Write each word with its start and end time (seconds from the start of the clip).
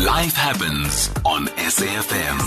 Life 0.00 0.34
happens 0.34 1.10
on 1.26 1.46
SAFM. 1.58 2.38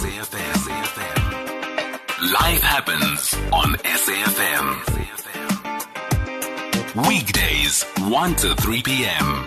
Life 2.34 2.64
happens 2.64 3.36
on 3.54 3.76
SAFM. 3.76 4.68
Weekdays, 7.08 7.84
1 8.10 8.36
to 8.38 8.56
3 8.56 8.82
p.m. 8.82 9.46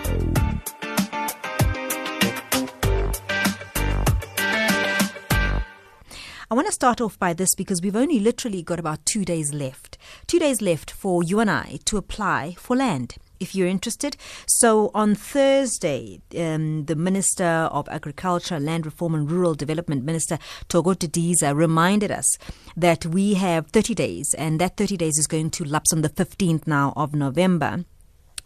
I 6.49 6.53
want 6.55 6.67
to 6.67 6.71
start 6.71 7.01
off 7.01 7.19
by 7.19 7.33
this 7.33 7.55
because 7.55 7.81
we've 7.81 7.93
only 7.93 8.21
literally 8.21 8.63
got 8.63 8.79
about 8.79 9.05
two 9.05 9.25
days 9.25 9.53
left. 9.53 9.97
Two 10.27 10.39
days 10.39 10.61
left 10.61 10.91
for 10.91 11.23
you 11.23 11.41
and 11.41 11.51
I 11.51 11.79
to 11.83 11.97
apply 11.97 12.55
for 12.57 12.77
land 12.77 13.17
if 13.39 13.55
you're 13.55 13.67
interested. 13.67 14.17
So 14.47 14.91
on 14.93 15.15
Thursday, 15.15 16.21
um, 16.37 16.85
the 16.85 16.95
Minister 16.95 17.69
of 17.71 17.87
Agriculture, 17.89 18.59
Land 18.59 18.85
Reform 18.85 19.15
and 19.15 19.29
Rural 19.29 19.55
Development, 19.55 20.03
Minister 20.03 20.37
Thoko 20.69 20.95
Didiza, 20.95 21.55
reminded 21.55 22.11
us 22.11 22.37
that 22.75 23.05
we 23.05 23.35
have 23.35 23.67
30 23.67 23.95
days, 23.95 24.33
and 24.37 24.59
that 24.59 24.77
30 24.77 24.97
days 24.97 25.17
is 25.17 25.27
going 25.27 25.49
to 25.51 25.63
lapse 25.63 25.93
on 25.93 26.01
the 26.01 26.09
15th 26.09 26.67
now 26.67 26.93
of 26.95 27.13
November. 27.13 27.85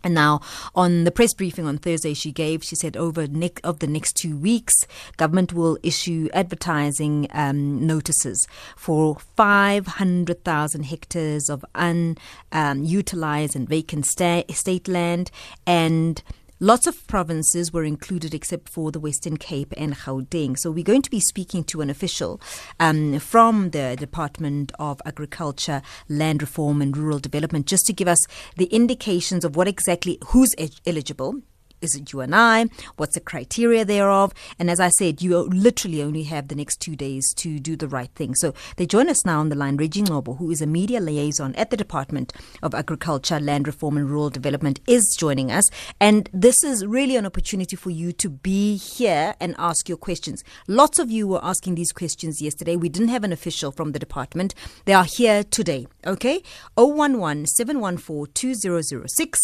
And 0.04 0.14
now, 0.14 0.42
on 0.76 1.04
the 1.04 1.12
press 1.12 1.34
briefing 1.34 1.66
on 1.66 1.78
Thursday, 1.78 2.14
she 2.14 2.32
gave, 2.32 2.64
she 2.64 2.76
said, 2.76 2.98
over 2.98 3.28
ne- 3.28 3.52
of 3.64 3.80
the 3.80 3.88
next 3.88 4.14
two 4.14 4.36
weeks, 4.38 4.74
government 5.18 5.54
will 5.54 5.78
issue 5.84 6.28
advertising 6.34 7.28
um, 7.32 7.86
notices 7.86 8.48
for 8.76 9.18
500,000 9.36 10.84
hectares 10.84 11.50
of 11.50 11.64
unutilized 11.76 13.56
um, 13.56 13.62
and 13.62 13.70
vacant 13.70 14.06
sta- 14.06 14.44
state 14.50 14.88
land 14.88 15.30
and 15.68 16.24
Lots 16.64 16.86
of 16.86 17.08
provinces 17.08 17.74
were 17.74 17.84
included 17.84 18.36
except 18.36 18.70
for 18.70 18.92
the 18.92 19.00
Western 19.00 19.36
Cape 19.38 19.74
and 19.78 19.96
Gauteng. 19.96 20.56
So 20.60 20.70
we're 20.70 20.84
going 20.84 21.02
to 21.02 21.10
be 21.10 21.20
speaking 21.20 21.64
to 21.64 21.82
an 21.82 21.90
official 21.90 22.40
um, 22.80 23.18
from 23.18 23.72
the 23.72 23.96
Department 24.00 24.72
of 24.78 25.02
Agriculture, 25.04 25.82
Land 26.08 26.44
Reform 26.44 26.84
and 26.84 26.96
Rural 26.96 27.18
Development 27.18 27.66
just 27.66 27.88
to 27.88 27.94
give 27.94 28.08
us 28.08 28.28
the 28.58 28.66
indications 28.66 29.44
of 29.44 29.56
what 29.56 29.68
exactly 29.68 30.20
who's 30.28 30.54
eligible 30.86 31.42
is 31.82 31.96
it 31.96 32.14
you 32.14 32.22
and 32.22 32.36
I? 32.36 32.66
What's 32.98 33.16
the 33.16 33.20
criteria 33.20 33.84
thereof? 33.84 34.34
And 34.60 34.70
as 34.70 34.80
I 34.80 34.90
said, 34.90 35.22
you 35.22 35.38
literally 35.38 36.02
only 36.02 36.24
have 36.24 36.48
the 36.48 36.56
next 36.56 36.80
two 36.80 36.96
days 36.96 37.34
to 37.36 37.60
do 37.60 37.76
the 37.76 37.88
right 37.88 38.12
thing. 38.16 38.36
So 38.36 38.54
they 38.78 38.86
join 38.86 39.10
us 39.10 39.26
now 39.26 39.40
on 39.40 39.50
the 39.50 39.56
line. 39.56 39.78
Reggie 39.78 40.04
Ngcobo, 40.04 40.38
who 40.38 40.52
is 40.52 40.62
a 40.62 40.68
media 40.68 41.00
liaison 41.00 41.56
at 41.56 41.70
the 41.70 41.78
Department 41.78 42.34
of 42.62 42.76
Agriculture, 42.76 43.40
Land 43.40 43.68
Reform 43.68 43.98
and 43.98 44.10
Rural 44.10 44.30
Development, 44.30 44.80
is 44.88 45.16
joining 45.18 45.52
us. 45.52 45.70
And 46.00 46.30
this 46.34 46.64
is 46.64 46.86
really 46.86 47.16
an 47.16 47.26
opportunity 47.26 47.76
for 47.76 47.90
you 47.90 48.12
to 48.14 48.30
be 48.30 48.78
here 48.78 49.36
and 49.40 49.56
ask 49.58 49.90
your 49.90 49.98
questions. 49.98 50.44
Lots 50.68 51.00
of 51.00 51.10
you 51.10 51.28
were 51.28 51.44
asking 51.44 51.76
these 51.76 51.92
questions 51.92 52.42
yesterday. 52.42 52.76
We 52.76 52.90
didn't 52.90 53.10
have 53.10 53.24
an 53.24 53.34
official 53.34 53.72
from 53.72 53.92
the 53.92 54.00
department. 54.00 54.54
They 54.86 54.94
are 54.94 55.06
here 55.06 55.44
today. 55.44 55.88
Okay? 56.06 56.44
011 56.78 57.48
714 57.48 58.34
2006. 58.34 59.40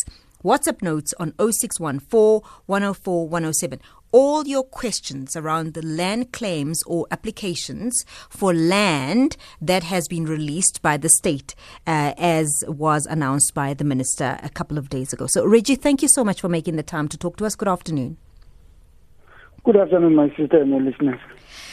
WhatsApp 0.48 0.82
notes 0.82 1.14
on 1.20 1.34
0614 1.38 2.42
104 2.68 3.28
107 3.28 3.82
all 4.14 4.48
your 4.48 4.64
questions 4.64 5.36
around 5.36 5.74
the 5.74 5.86
land 5.86 6.32
claims 6.32 6.82
or 6.84 7.06
applications 7.12 8.06
for 8.30 8.54
land 8.54 9.36
that 9.62 9.84
has 9.84 10.08
been 10.08 10.26
released 10.26 10.82
by 10.82 10.96
the 10.96 11.10
state, 11.10 11.54
uh, 11.86 12.14
as 12.18 12.64
was 12.68 13.06
announced 13.06 13.54
by 13.54 13.74
the 13.74 13.84
minister 13.84 14.40
a 14.42 14.50
couple 14.50 14.78
of 14.78 14.88
days 14.90 15.12
ago. 15.12 15.28
So, 15.28 15.46
Reggie, 15.46 15.76
thank 15.76 16.02
you 16.02 16.08
so 16.08 16.24
much 16.24 16.40
for 16.40 16.48
making 16.48 16.78
the 16.78 16.84
time 16.84 17.10
to 17.10 17.18
talk 17.18 17.36
to 17.38 17.46
us. 17.46 17.56
Good 17.56 17.68
afternoon. 17.68 18.18
Good 19.66 19.76
afternoon, 19.76 20.16
my 20.16 20.30
sister 20.38 20.62
and 20.62 20.70
your 20.70 20.82
listeners. 20.82 21.20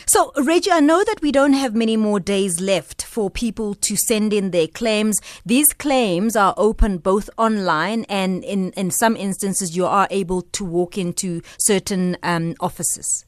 So, 0.06 0.32
Reggie, 0.36 0.70
I 0.70 0.80
know 0.80 1.02
that 1.04 1.22
we 1.22 1.32
don't 1.32 1.54
have 1.54 1.74
many 1.74 1.96
more 1.96 2.20
days 2.20 2.60
left 2.60 3.02
for 3.02 3.30
people 3.30 3.74
to 3.74 3.96
send 3.96 4.32
in 4.32 4.50
their 4.50 4.66
claims. 4.66 5.18
These 5.46 5.72
claims 5.72 6.36
are 6.36 6.54
open 6.56 6.98
both 6.98 7.30
online 7.38 8.04
and 8.08 8.44
in, 8.44 8.72
in 8.72 8.90
some 8.90 9.16
instances 9.16 9.76
you 9.76 9.86
are 9.86 10.06
able 10.10 10.42
to 10.42 10.64
walk 10.64 10.98
into 10.98 11.40
certain 11.58 12.16
um, 12.22 12.54
offices. 12.60 13.24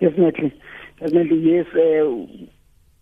Definitely. 0.00 0.58
Definitely, 1.00 1.38
yes. 1.38 1.66
Uh, 1.74 2.46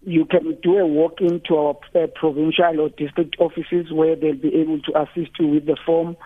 you 0.05 0.25
can 0.25 0.59
do 0.63 0.79
a 0.79 0.87
walk 0.87 1.21
into 1.21 1.55
our 1.57 1.77
uh, 1.95 2.09
provincial 2.15 2.81
or 2.81 2.89
district 2.91 3.37
offices 3.39 3.93
where 3.93 4.17
they'll 4.17 4.35
be 4.35 4.55
able 4.57 4.81
to 4.81 5.01
assist 5.01 5.31
you 5.39 5.47
with 5.47 5.67
the 5.67 5.77
form 5.87 6.17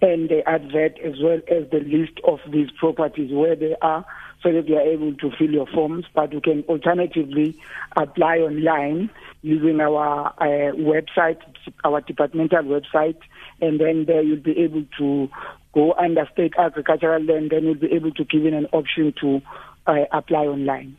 and 0.00 0.28
the 0.30 0.42
advert 0.48 0.98
as 1.04 1.14
well 1.22 1.38
as 1.50 1.68
the 1.70 1.80
list 1.80 2.18
of 2.26 2.38
these 2.50 2.68
properties 2.78 3.30
where 3.32 3.54
they 3.54 3.74
are 3.82 4.04
so 4.42 4.52
that 4.52 4.68
you 4.68 4.76
are 4.76 4.82
able 4.82 5.14
to 5.14 5.30
fill 5.38 5.50
your 5.50 5.66
forms. 5.66 6.04
But 6.14 6.32
you 6.32 6.40
can 6.40 6.62
alternatively 6.68 7.58
apply 7.96 8.38
online 8.38 9.10
using 9.42 9.80
our 9.80 10.34
uh, 10.38 10.72
website, 10.74 11.38
our 11.84 12.00
departmental 12.00 12.62
website, 12.62 13.18
and 13.60 13.80
then 13.80 14.04
there 14.06 14.22
you'll 14.22 14.40
be 14.40 14.58
able 14.58 14.84
to 14.98 15.28
go 15.72 15.92
under 15.94 16.26
state 16.32 16.54
agricultural 16.58 17.22
land, 17.22 17.50
then 17.50 17.64
you'll 17.64 17.74
be 17.74 17.92
able 17.92 18.10
to 18.12 18.24
give 18.24 18.44
in 18.44 18.54
an 18.54 18.66
option 18.72 19.12
to 19.20 19.40
uh, 19.86 20.04
apply 20.12 20.46
online. 20.46 20.96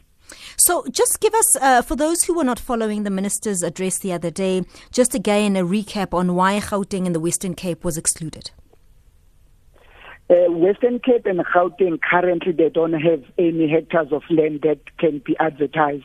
So, 0.57 0.85
just 0.91 1.19
give 1.19 1.33
us, 1.33 1.55
uh, 1.57 1.81
for 1.81 1.95
those 1.95 2.23
who 2.23 2.33
were 2.35 2.43
not 2.43 2.59
following 2.59 3.03
the 3.03 3.09
minister's 3.09 3.63
address 3.63 3.99
the 3.99 4.13
other 4.13 4.31
day, 4.31 4.63
just 4.91 5.15
again 5.15 5.55
a 5.55 5.63
recap 5.63 6.13
on 6.13 6.35
why 6.35 6.59
Gauteng 6.59 7.05
and 7.05 7.15
the 7.15 7.19
Western 7.19 7.53
Cape 7.53 7.83
was 7.83 7.97
excluded. 7.97 8.51
Uh, 10.29 10.51
Western 10.51 10.99
Cape 10.99 11.25
and 11.25 11.39
Gauteng 11.39 11.99
currently 12.01 12.51
they 12.51 12.69
don't 12.69 12.93
have 12.93 13.23
any 13.37 13.69
hectares 13.69 14.11
of 14.11 14.23
land 14.29 14.61
that 14.63 14.79
can 14.97 15.21
be 15.25 15.37
advertised 15.39 16.03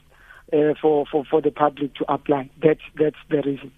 uh, 0.53 0.75
for, 0.81 1.07
for, 1.11 1.25
for 1.25 1.41
the 1.41 1.51
public 1.51 1.95
to 1.95 2.13
apply. 2.13 2.49
That's 2.63 2.81
that's 2.99 3.17
the 3.31 3.43
reason. 3.43 3.73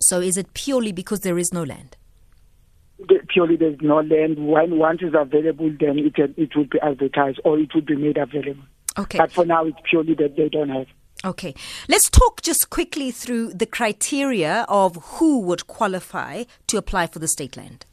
So 0.00 0.20
is 0.20 0.36
it 0.36 0.54
purely 0.54 0.92
because 0.92 1.20
there 1.20 1.38
is 1.38 1.52
no 1.52 1.62
land? 1.62 1.96
The, 2.98 3.20
purely 3.28 3.56
there's 3.56 3.80
no 3.82 4.00
land. 4.00 4.46
When 4.46 4.78
once 4.78 5.00
it's 5.02 5.14
available, 5.14 5.70
then 5.78 5.98
it 5.98 6.14
it 6.36 6.56
will 6.56 6.64
be 6.64 6.80
advertised 6.80 7.40
or 7.44 7.58
it 7.58 7.74
will 7.74 7.82
be 7.82 7.96
made 7.96 8.16
available. 8.16 8.62
Okay. 8.98 9.18
But 9.18 9.32
for 9.32 9.44
now, 9.44 9.66
it's 9.66 9.78
purely 9.88 10.14
that 10.14 10.36
they 10.36 10.48
don't 10.48 10.70
have. 10.70 10.86
Okay. 11.24 11.54
Let's 11.88 12.08
talk 12.08 12.40
just 12.40 12.70
quickly 12.70 13.10
through 13.10 13.52
the 13.52 13.66
criteria 13.66 14.64
of 14.68 14.96
who 15.18 15.40
would 15.40 15.66
qualify 15.66 16.44
to 16.68 16.78
apply 16.78 17.08
for 17.08 17.18
the 17.18 17.28
state 17.28 17.56
land. 17.56 17.84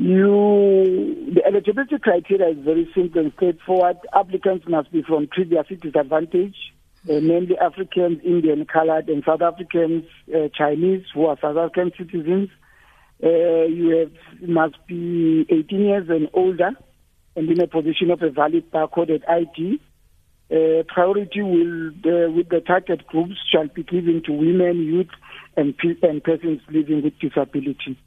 You, 0.00 1.30
the 1.34 1.44
eligibility 1.44 1.98
criteria 1.98 2.48
is 2.56 2.64
very 2.64 2.90
simple 2.94 3.20
and 3.20 3.34
straightforward. 3.34 3.98
Applicants 4.14 4.64
must 4.66 4.90
be 4.90 5.02
from 5.02 5.26
previously 5.26 5.76
disadvantaged, 5.76 6.56
uh, 7.06 7.20
mainly 7.20 7.58
Africans, 7.58 8.18
Indian, 8.24 8.64
colored, 8.64 9.10
and 9.10 9.22
South 9.26 9.42
Africans, 9.42 10.04
uh, 10.34 10.48
Chinese, 10.56 11.04
who 11.12 11.26
are 11.26 11.36
South 11.38 11.58
African 11.58 11.92
citizens. 11.98 12.48
Uh, 13.22 13.66
you 13.68 13.90
have, 13.98 14.48
must 14.48 14.76
be 14.86 15.44
18 15.50 15.80
years 15.80 16.08
and 16.08 16.30
older 16.32 16.70
and 17.36 17.50
in 17.50 17.60
a 17.60 17.66
position 17.66 18.10
of 18.10 18.22
a 18.22 18.30
valid 18.30 18.70
barcoded 18.70 19.20
ID. 19.28 19.82
Uh, 20.50 20.82
priority 20.88 21.42
will, 21.42 21.88
uh, 21.88 22.30
with 22.30 22.48
the 22.48 22.62
target 22.66 23.06
groups 23.06 23.34
shall 23.52 23.68
be 23.68 23.82
given 23.82 24.22
to 24.24 24.32
women, 24.32 24.78
youth, 24.78 25.10
and, 25.58 25.74
and 26.02 26.24
persons 26.24 26.62
living 26.70 27.02
with 27.02 27.18
disability. 27.18 27.98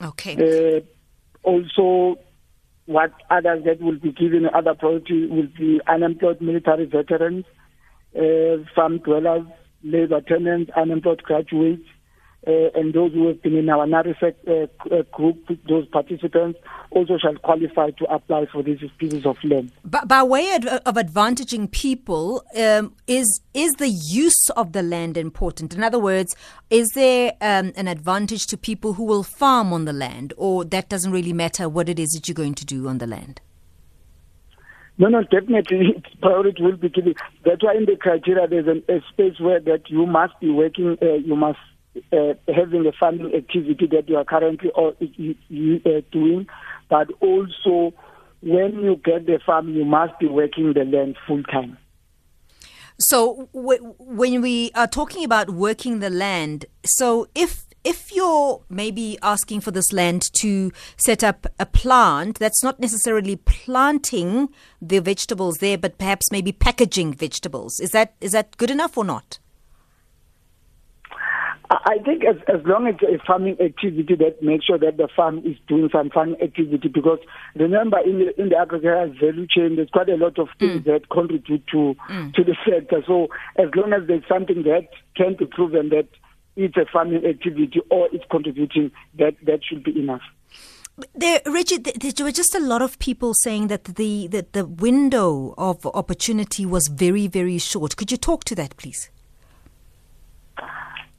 Okay. 0.00 0.84
Also, 1.44 2.18
what 2.86 3.12
others 3.30 3.64
that 3.64 3.80
will 3.80 3.98
be 3.98 4.12
given 4.12 4.46
other 4.54 4.74
priority 4.74 5.26
will 5.26 5.48
be 5.58 5.80
unemployed 5.86 6.40
military 6.40 6.86
veterans, 6.86 7.44
uh, 8.16 8.64
farm 8.74 8.98
dwellers, 8.98 9.46
labor 9.82 10.20
tenants, 10.20 10.70
unemployed 10.76 11.22
graduates, 11.22 11.86
uh, 12.46 12.70
and 12.74 12.92
those 12.92 13.12
who 13.12 13.28
have 13.28 13.42
been 13.42 13.56
in 13.56 13.68
our 13.68 13.86
NARYSEC 13.86 14.34
uh, 14.46 14.94
uh, 14.94 15.02
group, 15.12 15.48
those 15.68 15.86
participants 15.88 16.58
also 16.90 17.18
shall 17.18 17.36
qualify 17.36 17.90
to 17.90 18.04
apply 18.12 18.46
for 18.52 18.62
these 18.62 18.78
pieces 18.98 19.24
of 19.26 19.36
land. 19.44 19.72
But 19.84 20.08
by 20.08 20.22
way 20.22 20.54
of 20.54 20.94
advantaging 20.94 21.70
people, 21.70 22.44
um, 22.56 22.94
is 23.06 23.40
is 23.54 23.72
the 23.74 23.88
use 23.88 24.48
of 24.56 24.72
the 24.72 24.82
land 24.82 25.16
important? 25.16 25.74
In 25.74 25.82
other 25.82 25.98
words, 25.98 26.36
is 26.70 26.88
there 26.94 27.32
um, 27.40 27.72
an 27.76 27.88
advantage 27.88 28.46
to 28.48 28.56
people 28.56 28.94
who 28.94 29.04
will 29.04 29.22
farm 29.22 29.72
on 29.72 29.84
the 29.84 29.92
land, 29.92 30.32
or 30.36 30.64
that 30.64 30.88
doesn't 30.88 31.12
really 31.12 31.32
matter 31.32 31.68
what 31.68 31.88
it 31.88 31.98
is 31.98 32.10
that 32.10 32.28
you're 32.28 32.34
going 32.34 32.54
to 32.54 32.64
do 32.64 32.88
on 32.88 32.98
the 32.98 33.06
land? 33.06 33.40
No, 34.96 35.08
no, 35.08 35.22
definitely 35.22 36.02
priority 36.20 36.62
will 36.62 36.76
be 36.76 36.88
given. 36.88 37.14
That's 37.44 37.62
why 37.64 37.74
in 37.74 37.86
the 37.86 37.96
criteria 37.96 38.46
there's 38.46 38.68
an, 38.68 38.82
a 38.88 39.00
space 39.12 39.40
where 39.40 39.60
that 39.60 39.90
you 39.90 40.06
must 40.06 40.38
be 40.40 40.50
working, 40.50 40.96
uh, 41.02 41.14
you 41.14 41.34
must 41.34 41.58
uh, 42.12 42.34
having 42.54 42.86
a 42.86 42.92
farming 42.92 43.34
activity 43.34 43.86
that 43.92 44.08
you 44.08 44.16
are 44.16 44.24
currently 44.24 44.70
or, 44.74 44.94
you, 45.00 45.34
you, 45.48 45.80
uh, 45.86 46.00
doing, 46.10 46.46
but 46.88 47.08
also 47.20 47.94
when 48.42 48.80
you 48.80 49.00
get 49.02 49.26
the 49.26 49.40
farm, 49.44 49.74
you 49.74 49.84
must 49.84 50.18
be 50.18 50.26
working 50.26 50.74
the 50.74 50.84
land 50.84 51.16
full 51.26 51.42
time. 51.44 51.78
So 52.98 53.48
w- 53.54 53.94
when 53.98 54.42
we 54.42 54.70
are 54.74 54.86
talking 54.86 55.24
about 55.24 55.50
working 55.50 55.98
the 55.98 56.10
land, 56.10 56.66
so 56.84 57.26
if 57.34 57.64
if 57.84 58.14
you're 58.14 58.62
maybe 58.70 59.18
asking 59.22 59.60
for 59.60 59.70
this 59.70 59.92
land 59.92 60.32
to 60.34 60.72
set 60.96 61.22
up 61.22 61.46
a 61.60 61.66
plant, 61.66 62.38
that's 62.38 62.62
not 62.62 62.80
necessarily 62.80 63.36
planting 63.36 64.48
the 64.80 65.00
vegetables 65.00 65.58
there, 65.58 65.76
but 65.76 65.98
perhaps 65.98 66.32
maybe 66.32 66.50
packaging 66.50 67.12
vegetables. 67.12 67.80
Is 67.80 67.90
that 67.90 68.14
is 68.20 68.32
that 68.32 68.56
good 68.56 68.70
enough 68.70 68.96
or 68.96 69.04
not? 69.04 69.38
I 71.70 71.96
think 72.04 72.24
as 72.24 72.36
as 72.46 72.60
long 72.66 72.86
as 72.86 72.96
a 73.02 73.18
farming 73.24 73.56
activity 73.60 74.14
that 74.16 74.42
makes 74.42 74.66
sure 74.66 74.78
that 74.78 74.98
the 74.98 75.08
farm 75.16 75.38
is 75.38 75.56
doing 75.66 75.88
some 75.90 76.10
farming 76.10 76.40
activity 76.42 76.88
because 76.88 77.18
remember 77.54 77.98
in 78.00 78.18
the 78.18 78.40
in 78.40 78.50
the 78.50 78.56
agricultural 78.58 79.14
value 79.18 79.46
chain 79.48 79.76
there's 79.76 79.88
quite 79.88 80.10
a 80.10 80.16
lot 80.16 80.38
of 80.38 80.48
things 80.58 80.82
mm. 80.82 80.84
that 80.84 81.08
contribute 81.08 81.66
to 81.68 81.96
mm. 82.10 82.34
to 82.34 82.44
the 82.44 82.54
sector. 82.68 83.02
So 83.06 83.28
as 83.56 83.68
long 83.74 83.94
as 83.94 84.06
there's 84.06 84.28
something 84.28 84.62
that 84.64 84.88
can 85.16 85.36
be 85.38 85.46
proven 85.46 85.88
that 85.88 86.08
it's 86.56 86.76
a 86.76 86.84
farming 86.92 87.24
activity 87.24 87.80
or 87.90 88.08
it's 88.12 88.24
contributing, 88.30 88.92
that 89.18 89.34
that 89.44 89.60
should 89.64 89.82
be 89.82 89.98
enough. 89.98 90.22
There, 91.14 91.40
Reggie, 91.46 91.78
there 91.78 92.24
were 92.24 92.30
just 92.30 92.54
a 92.54 92.60
lot 92.60 92.82
of 92.82 92.98
people 92.98 93.34
saying 93.34 93.68
that 93.68 93.84
the 93.84 94.28
that 94.28 94.52
the 94.52 94.66
window 94.66 95.54
of 95.56 95.86
opportunity 95.86 96.66
was 96.66 96.88
very 96.88 97.26
very 97.26 97.58
short. 97.58 97.96
Could 97.96 98.12
you 98.12 98.18
talk 98.18 98.44
to 98.44 98.54
that, 98.56 98.76
please? 98.76 99.10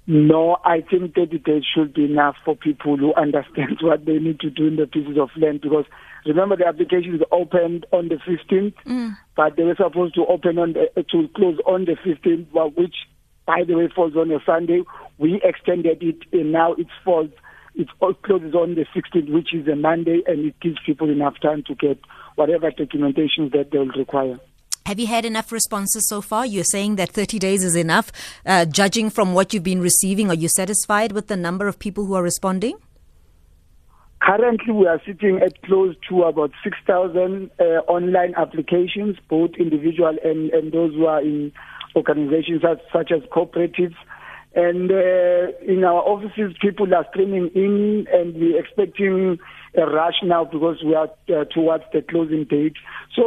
No, 0.07 0.57
I 0.63 0.81
think 0.81 1.16
30 1.16 1.40
days 1.40 1.63
should 1.66 1.94
be 1.94 2.06
enough 2.06 2.36
for 2.46 2.56
people 2.56 2.96
who 2.96 3.13
understand 3.16 3.78
what 3.81 4.06
they 4.06 4.19
need 4.19 4.40
to 4.42 4.50
do 4.50 4.68
in 4.68 4.75
the 4.75 4.86
pieces 4.86 5.18
of 5.19 5.30
land 5.36 5.62
because 5.62 5.86
remember 6.25 6.56
the 6.56 6.68
application 6.68 7.16
is 7.16 7.22
opened 7.31 7.86
on 7.92 8.10
the 8.10 8.16
15th, 8.16 8.75
mm. 8.86 9.18
but 9.36 9.56
they 9.56 9.63
were 9.63 9.75
supposed 9.75 10.13
to 10.16 10.25
open 10.28 10.60
on 10.60 10.74
the, 10.74 11.04
to 11.04 11.28
close 11.36 11.57
on 11.66 11.86
the 11.86 11.96
15th, 12.06 12.46
but 12.54 12.78
which 12.78 12.96
by 13.46 13.63
the 13.68 13.75
way 13.75 13.88
falls 13.94 14.16
on 14.16 14.31
a 14.31 14.40
Sunday. 14.46 14.81
We 15.18 15.42
extended 15.44 16.02
it 16.02 16.18
and 16.31 16.52
now 16.52 16.74
it 16.74 16.88
falls, 17.04 17.30
it 17.74 17.88
closes 18.24 18.54
on 18.54 18.75
the 18.75 18.86
16th, 18.96 19.31
which 19.31 19.54
is 19.54 19.68
a 19.68 19.75
Monday, 19.75 20.22
and 20.28 20.46
it 20.46 20.60
gives 20.60 20.78
people 20.86 21.10
enough 21.10 21.36
time 21.42 21.63
to 21.68 21.75
get 21.75 22.00
whatever 22.36 22.69
documentation 22.72 23.50
that 23.54 23.69
they'll 23.72 23.86
require. 23.88 24.40
Have 24.86 25.00
you 25.00 25.08
had 25.08 25.26
enough 25.26 25.52
responses 25.52 26.08
so 26.08 26.22
far? 26.22 26.46
You're 26.46 26.64
saying 26.64 26.98
that 26.98 27.10
30 27.10 27.40
days 27.40 27.64
is 27.64 27.76
enough. 27.76 28.12
Uh, 28.46 28.66
judging 28.66 29.10
from 29.10 29.34
what 29.34 29.52
you've 29.52 29.64
been 29.64 29.82
receiving, 29.82 30.30
are 30.30 30.36
you 30.36 30.48
satisfied 30.48 31.12
with 31.12 31.26
the 31.26 31.36
number 31.36 31.68
of 31.68 31.80
people 31.80 32.06
who 32.06 32.14
are 32.14 32.22
responding? 32.22 32.78
Currently, 34.22 34.72
we 34.72 34.86
are 34.86 35.02
sitting 35.04 35.40
at 35.42 35.60
close 35.64 35.96
to 36.10 36.22
about 36.26 36.52
6,000 36.64 37.50
uh, 37.60 37.64
online 37.88 38.36
applications, 38.36 39.18
both 39.28 39.56
individual 39.58 40.16
and, 40.24 40.52
and 40.52 40.72
those 40.72 40.94
who 40.94 41.08
are 41.08 41.22
in 41.22 41.52
organizations 41.96 42.62
such, 42.62 42.80
such 42.94 43.12
as 43.12 43.24
cooperatives. 43.31 43.96
And 44.54 44.92
uh, 44.92 45.58
in 45.68 45.84
our 45.84 46.02
offices, 46.04 46.56
people 46.62 46.94
are 46.94 47.08
streaming 47.10 47.50
in, 47.56 48.06
and 48.14 48.36
we're 48.36 48.60
expecting 48.60 49.40
a 49.76 49.86
rush 49.88 50.22
now 50.24 50.46
because 50.46 50.84
we 50.86 50.94
are 50.94 51.10
uh, 51.30 51.46
towards 51.46 51.86
the 51.92 52.04
closing 52.04 52.44
date. 52.44 52.76
So 53.16 53.24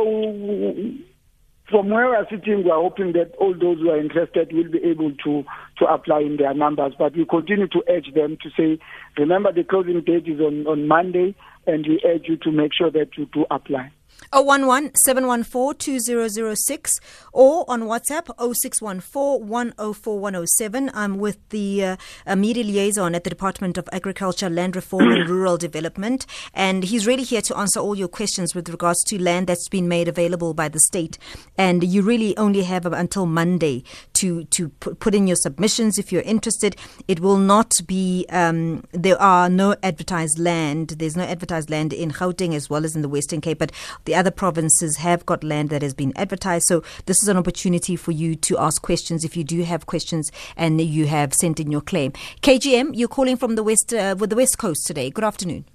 from 1.71 1.91
where 1.91 2.09
we 2.09 2.17
are 2.17 2.27
sitting, 2.31 2.65
we 2.65 2.71
are 2.71 2.81
hoping 2.81 3.13
that 3.13 3.35
all 3.39 3.53
those 3.53 3.79
who 3.79 3.91
are 3.91 4.01
interested 4.01 4.53
will 4.53 4.71
be 4.71 4.79
able 4.85 5.13
to, 5.25 5.45
to 5.79 5.85
apply 5.87 6.21
in 6.21 6.37
their 6.37 6.55
numbers. 6.55 6.95
But 6.99 7.15
we 7.15 7.27
continue 7.27 7.69
to 7.69 7.83
urge 7.89 8.15
them 8.15 8.39
to 8.43 8.51
say, 8.57 8.83
remember 9.19 9.53
the 9.53 9.65
closing 9.65 10.01
date 10.01 10.27
is 10.27 10.41
on, 10.41 10.67
on 10.67 10.89
Monday, 10.89 11.35
and 11.67 11.87
we 11.87 12.01
urge 12.07 12.27
you 12.27 12.37
to 12.39 12.51
make 12.51 12.73
sure 12.73 12.91
that 12.91 13.19
you 13.19 13.27
do 13.27 13.45
apply. 13.51 13.93
011 14.33 14.95
714 14.95 15.79
2006 15.79 17.01
or 17.33 17.65
on 17.69 17.83
WhatsApp 17.83 18.27
0614 18.37 19.47
104 19.47 20.21
107. 20.21 20.91
I'm 20.93 21.19
with 21.19 21.39
the 21.49 21.97
uh, 22.27 22.37
media 22.37 22.65
liaison 22.65 23.15
at 23.15 23.25
the 23.25 23.31
Department 23.31 23.79
of 23.79 23.89
Agriculture, 23.93 24.51
Land 24.51 24.77
Reform 24.77 25.11
and 25.13 25.29
Rural 25.31 25.57
Development, 25.57 26.27
and 26.53 26.85
he's 26.85 27.07
really 27.07 27.23
here 27.23 27.43
to 27.43 27.57
answer 27.57 27.81
all 27.81 27.95
your 27.95 28.09
questions 28.09 28.55
with 28.55 28.69
regards 28.69 29.03
to 29.05 29.21
land 29.23 29.47
that's 29.47 29.69
been 29.69 29.89
made 29.89 30.09
available 30.09 30.53
by 30.53 30.69
the 30.69 30.81
state. 30.81 31.19
And 31.57 31.83
you 31.83 32.03
really 32.03 32.37
only 32.37 32.63
have 32.65 32.87
until 32.87 33.27
Monday 33.27 33.85
to, 34.15 34.45
to 34.45 34.69
put 34.69 35.15
in 35.15 35.27
your 35.27 35.37
submissions 35.37 35.99
if 35.99 36.13
you're 36.13 36.23
interested. 36.23 36.77
It 37.07 37.21
will 37.21 37.37
not 37.37 37.73
be, 37.87 38.27
um, 38.31 38.85
there 38.93 39.21
are 39.21 39.49
no 39.49 39.75
advertised 39.83 40.39
land, 40.39 40.91
there's 40.99 41.17
no 41.17 41.25
advertised 41.25 41.71
land 41.71 41.93
in 41.93 42.11
Gauteng 42.11 42.55
as 42.55 42.69
well 42.69 42.85
as 42.85 42.95
in 42.95 43.03
the 43.03 43.09
Western 43.09 43.41
Cape, 43.41 43.59
but 43.59 43.73
the 44.09 44.15
other 44.15 44.31
provinces 44.31 44.97
have 44.97 45.27
got 45.27 45.45
land 45.45 45.69
that 45.69 45.83
has 45.83 45.93
been 45.93 46.15
advertised. 46.17 46.65
So 46.67 46.83
this 47.05 47.23
is 47.23 47.29
an 47.29 47.37
opportunity 47.37 47.95
for 47.95 48.11
you 48.11 48.37
to 48.37 48.57
ask 48.57 48.81
questions 48.81 49.23
if 49.23 49.37
you 49.37 49.45
do 49.45 49.65
have 49.65 49.85
questions 49.85 50.33
and 50.57 50.81
you 50.81 51.05
have 51.05 51.35
sent 51.35 51.61
in 51.61 51.71
your 51.71 51.83
claim. 51.83 52.13
KGM, 52.41 52.93
you're 52.95 53.07
calling 53.07 53.37
from 53.37 53.55
the 53.55 53.63
west 53.63 53.93
uh, 53.93 54.17
with 54.19 54.31
the 54.31 54.37
West 54.37 54.57
Coast 54.57 54.87
today. 54.87 55.11
Good 55.11 55.25
afternoon. 55.25 55.67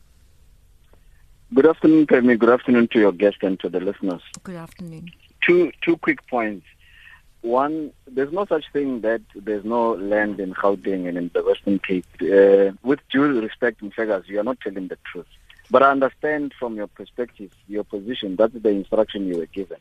Good 1.53 1.67
afternoon, 1.67 2.07
Pemi. 2.07 2.39
Good 2.39 2.49
afternoon 2.49 2.87
to 2.87 2.99
your 2.99 3.11
guest 3.11 3.37
and 3.43 3.59
to 3.59 3.69
the 3.69 3.79
listeners. 3.79 4.23
Good 4.41 4.55
afternoon. 4.55 5.11
Two 5.45 5.71
two 5.83 5.97
quick 5.97 6.27
points. 6.27 6.65
One, 7.41 7.91
there's 8.07 8.33
no 8.33 8.47
such 8.47 8.65
thing 8.73 9.01
that 9.01 9.21
there's 9.35 9.63
no 9.63 9.91
land 9.91 10.39
in 10.39 10.55
Gauteng 10.55 11.07
and 11.07 11.19
in 11.19 11.29
the 11.35 11.43
Western 11.43 11.77
Cape. 11.77 12.07
Uh, 12.19 12.71
with 12.81 12.99
due 13.11 13.41
respect, 13.41 13.81
Mfegas, 13.81 14.27
you 14.27 14.39
are 14.39 14.43
not 14.43 14.59
telling 14.61 14.87
the 14.87 14.97
truth. 15.05 15.27
But 15.73 15.81
I 15.81 15.89
understand 15.89 16.53
from 16.59 16.75
your 16.75 16.85
perspective, 16.85 17.49
your 17.67 17.83
position, 17.83 18.35
that's 18.35 18.53
the 18.53 18.69
instruction 18.69 19.25
you 19.25 19.39
were 19.39 19.47
given. 19.47 19.79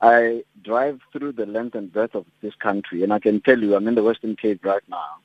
I 0.00 0.44
drive 0.62 1.00
through 1.10 1.32
the 1.32 1.44
length 1.44 1.74
and 1.74 1.92
breadth 1.92 2.14
of 2.14 2.24
this 2.40 2.54
country, 2.54 3.02
and 3.02 3.12
I 3.12 3.18
can 3.18 3.40
tell 3.40 3.58
you, 3.58 3.74
I'm 3.74 3.88
in 3.88 3.96
the 3.96 4.04
Western 4.04 4.36
Cape 4.36 4.64
right 4.64 4.88
now. 4.88 5.16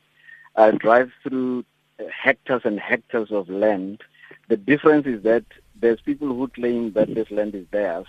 I 0.56 0.72
drive 0.72 1.12
through 1.22 1.66
uh, 2.00 2.06
hectares 2.12 2.63
and 2.66 2.80
hectares 2.80 3.31
of 3.31 3.50
land. 3.50 4.01
The 4.48 4.57
difference 4.57 5.06
is 5.06 5.22
that 5.25 5.45
there's 5.80 6.01
people 6.01 6.30
who 6.30 6.48
claim 6.48 6.94
that 6.94 7.13
this 7.13 7.30
land 7.30 7.54
is 7.54 7.68
theirs, 7.69 8.07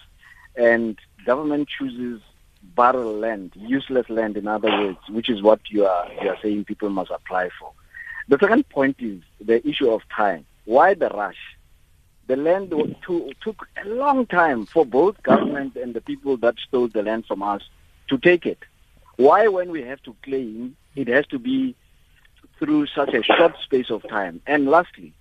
and 0.56 0.98
government 1.26 1.68
chooses 1.68 2.22
barren 2.62 3.20
land, 3.20 3.52
useless 3.56 4.08
land, 4.08 4.38
in 4.38 4.48
other 4.48 4.70
words, 4.70 5.00
which 5.10 5.28
is 5.28 5.42
what 5.42 5.60
you 5.68 5.84
are 5.84 6.10
you 6.22 6.30
are 6.30 6.38
saying 6.40 6.64
people 6.64 6.88
must 6.88 7.10
apply 7.10 7.50
for. 7.60 7.72
The 8.28 8.38
second 8.38 8.70
point 8.70 8.96
is 9.00 9.20
the 9.38 9.60
issue 9.68 9.90
of 9.90 10.00
time. 10.08 10.46
Why 10.64 10.94
the 10.94 11.10
rush? 11.10 11.36
The 12.26 12.36
land 12.36 12.70
to, 12.70 13.32
took 13.42 13.68
a 13.82 13.88
long 13.88 14.26
time 14.26 14.66
for 14.66 14.84
both 14.84 15.22
government 15.22 15.76
and 15.76 15.94
the 15.94 16.00
people 16.00 16.36
that 16.38 16.54
stole 16.66 16.88
the 16.88 17.02
land 17.02 17.26
from 17.26 17.42
us 17.42 17.62
to 18.08 18.18
take 18.18 18.46
it. 18.46 18.58
Why, 19.16 19.48
when 19.48 19.70
we 19.70 19.82
have 19.82 20.02
to 20.04 20.16
claim, 20.22 20.76
it 20.96 21.08
has 21.08 21.26
to 21.28 21.38
be 21.38 21.76
through 22.58 22.86
such 22.86 23.14
a 23.14 23.22
short 23.22 23.54
space 23.62 23.90
of 23.90 24.08
time? 24.08 24.40
And 24.46 24.66
lastly, 24.66 25.12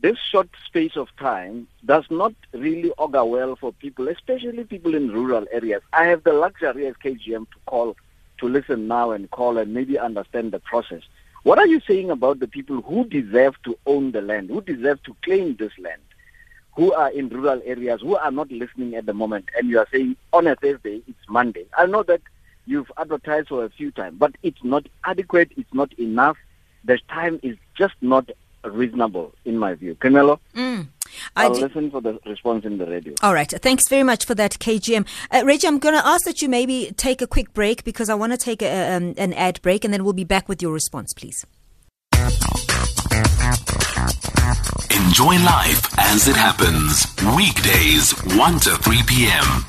this 0.00 0.16
short 0.30 0.48
space 0.66 0.96
of 0.96 1.08
time 1.18 1.66
does 1.84 2.04
not 2.10 2.32
really 2.52 2.92
augur 2.92 3.24
well 3.24 3.56
for 3.56 3.72
people, 3.72 4.08
especially 4.08 4.64
people 4.64 4.94
in 4.94 5.10
rural 5.10 5.46
areas. 5.50 5.82
I 5.92 6.04
have 6.04 6.22
the 6.22 6.32
luxury 6.32 6.86
as 6.86 6.94
KGM 6.94 7.50
to 7.50 7.58
call, 7.66 7.96
to 8.38 8.48
listen 8.48 8.86
now 8.86 9.10
and 9.10 9.30
call 9.30 9.58
and 9.58 9.74
maybe 9.74 9.98
understand 9.98 10.52
the 10.52 10.60
process. 10.60 11.02
What 11.48 11.58
are 11.58 11.66
you 11.66 11.80
saying 11.88 12.10
about 12.10 12.40
the 12.40 12.46
people 12.46 12.82
who 12.82 13.06
deserve 13.06 13.54
to 13.62 13.78
own 13.86 14.12
the 14.12 14.20
land, 14.20 14.50
who 14.50 14.60
deserve 14.60 15.02
to 15.04 15.16
claim 15.24 15.56
this 15.56 15.72
land, 15.78 16.02
who 16.76 16.92
are 16.92 17.10
in 17.10 17.30
rural 17.30 17.62
areas, 17.64 18.02
who 18.02 18.16
are 18.16 18.30
not 18.30 18.52
listening 18.52 18.94
at 18.96 19.06
the 19.06 19.14
moment, 19.14 19.48
and 19.56 19.70
you 19.70 19.78
are 19.78 19.88
saying 19.90 20.14
on 20.34 20.46
a 20.46 20.56
Thursday, 20.56 21.00
it's 21.08 21.26
Monday? 21.26 21.64
I 21.78 21.86
know 21.86 22.02
that 22.02 22.20
you've 22.66 22.92
advertised 22.98 23.48
for 23.48 23.64
a 23.64 23.70
few 23.70 23.90
times, 23.90 24.16
but 24.18 24.34
it's 24.42 24.62
not 24.62 24.88
adequate, 25.04 25.50
it's 25.56 25.72
not 25.72 25.90
enough. 25.98 26.36
The 26.84 26.98
time 27.08 27.40
is 27.42 27.56
just 27.74 27.94
not 28.02 28.28
reasonable, 28.64 29.34
in 29.44 29.58
my 29.58 29.74
view. 29.74 29.94
Camelo? 29.96 30.38
Mm. 30.54 30.88
I'll 31.36 31.54
d- 31.54 31.62
listen 31.62 31.90
for 31.90 32.00
the 32.00 32.18
response 32.26 32.64
in 32.64 32.78
the 32.78 32.86
radio. 32.86 33.14
All 33.22 33.34
right. 33.34 33.50
Thanks 33.50 33.88
very 33.88 34.02
much 34.02 34.24
for 34.24 34.34
that, 34.34 34.58
KGM. 34.58 35.06
Uh, 35.30 35.42
Reggie, 35.44 35.66
I'm 35.66 35.78
going 35.78 35.94
to 35.94 36.06
ask 36.06 36.24
that 36.24 36.42
you 36.42 36.48
maybe 36.48 36.92
take 36.96 37.22
a 37.22 37.26
quick 37.26 37.52
break 37.54 37.84
because 37.84 38.08
I 38.08 38.14
want 38.14 38.32
to 38.32 38.38
take 38.38 38.62
a, 38.62 38.94
um, 38.94 39.14
an 39.16 39.32
ad 39.34 39.60
break 39.62 39.84
and 39.84 39.92
then 39.92 40.04
we'll 40.04 40.12
be 40.12 40.24
back 40.24 40.48
with 40.48 40.62
your 40.62 40.72
response, 40.72 41.12
please. 41.14 41.46
Enjoy 44.90 45.36
life 45.44 45.98
as 45.98 46.28
it 46.28 46.36
happens. 46.36 47.06
Weekdays, 47.36 48.12
1 48.36 48.60
to 48.60 48.76
3 48.76 49.02
p.m. 49.06 49.64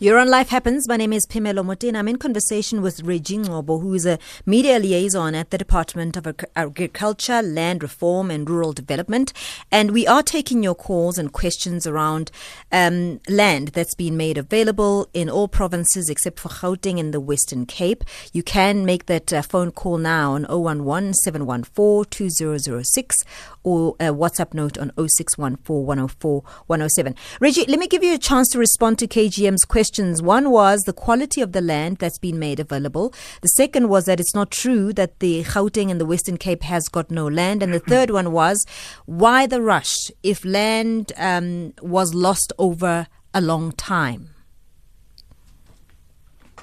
You're 0.00 0.20
on 0.20 0.30
Life 0.30 0.50
Happens. 0.50 0.86
My 0.86 0.96
name 0.96 1.12
is 1.12 1.26
Pimelo 1.26 1.66
Motin. 1.66 1.96
I'm 1.96 2.06
in 2.06 2.18
conversation 2.18 2.82
with 2.82 3.02
Reggie 3.02 3.38
Ngcobo, 3.38 3.82
who 3.82 3.94
is 3.94 4.06
a 4.06 4.20
media 4.46 4.78
liaison 4.78 5.34
at 5.34 5.50
the 5.50 5.58
Department 5.58 6.16
of 6.16 6.36
Agriculture, 6.54 7.42
Land 7.42 7.82
Reform 7.82 8.30
and 8.30 8.48
Rural 8.48 8.72
Development. 8.72 9.32
And 9.72 9.90
we 9.90 10.06
are 10.06 10.22
taking 10.22 10.62
your 10.62 10.76
calls 10.76 11.18
and 11.18 11.32
questions 11.32 11.84
around 11.84 12.30
um, 12.70 13.20
land 13.28 13.68
that's 13.70 13.96
been 13.96 14.16
made 14.16 14.38
available 14.38 15.08
in 15.14 15.28
all 15.28 15.48
provinces 15.48 16.08
except 16.08 16.38
for 16.38 16.48
Gauteng 16.48 17.00
and 17.00 17.12
the 17.12 17.18
Western 17.18 17.66
Cape. 17.66 18.04
You 18.32 18.44
can 18.44 18.86
make 18.86 19.06
that 19.06 19.32
uh, 19.32 19.42
phone 19.42 19.72
call 19.72 19.98
now 19.98 20.34
on 20.34 20.44
011 20.44 21.14
714 21.14 22.08
2006 22.08 23.16
or 23.64 23.96
a 23.98 24.14
WhatsApp 24.14 24.54
note 24.54 24.78
on 24.78 24.92
0614 24.96 25.84
104 25.84 26.42
107. 26.68 27.16
Reggie, 27.40 27.64
let 27.66 27.80
me 27.80 27.88
give 27.88 28.04
you 28.04 28.14
a 28.14 28.18
chance 28.18 28.48
to 28.50 28.60
respond 28.60 29.00
to 29.00 29.08
KGM's 29.08 29.64
question 29.64 29.87
questions. 29.88 30.20
One 30.20 30.50
was 30.50 30.82
the 30.82 30.92
quality 30.92 31.40
of 31.40 31.52
the 31.52 31.62
land 31.62 31.96
that's 31.96 32.18
been 32.18 32.38
made 32.38 32.60
available. 32.60 33.14
The 33.40 33.48
second 33.48 33.88
was 33.88 34.04
that 34.04 34.20
it's 34.20 34.34
not 34.34 34.50
true 34.50 34.92
that 34.92 35.18
the 35.20 35.42
Gauteng 35.44 35.90
and 35.90 35.98
the 35.98 36.04
Western 36.04 36.36
Cape 36.36 36.62
has 36.64 36.90
got 36.90 37.10
no 37.10 37.26
land. 37.26 37.62
And 37.62 37.72
the 37.72 37.80
third 37.92 38.10
one 38.10 38.32
was 38.32 38.66
why 39.06 39.46
the 39.46 39.62
rush 39.62 40.10
if 40.22 40.44
land 40.44 41.12
um, 41.16 41.72
was 41.80 42.12
lost 42.12 42.52
over 42.58 43.06
a 43.32 43.40
long 43.40 43.72
time? 43.72 44.34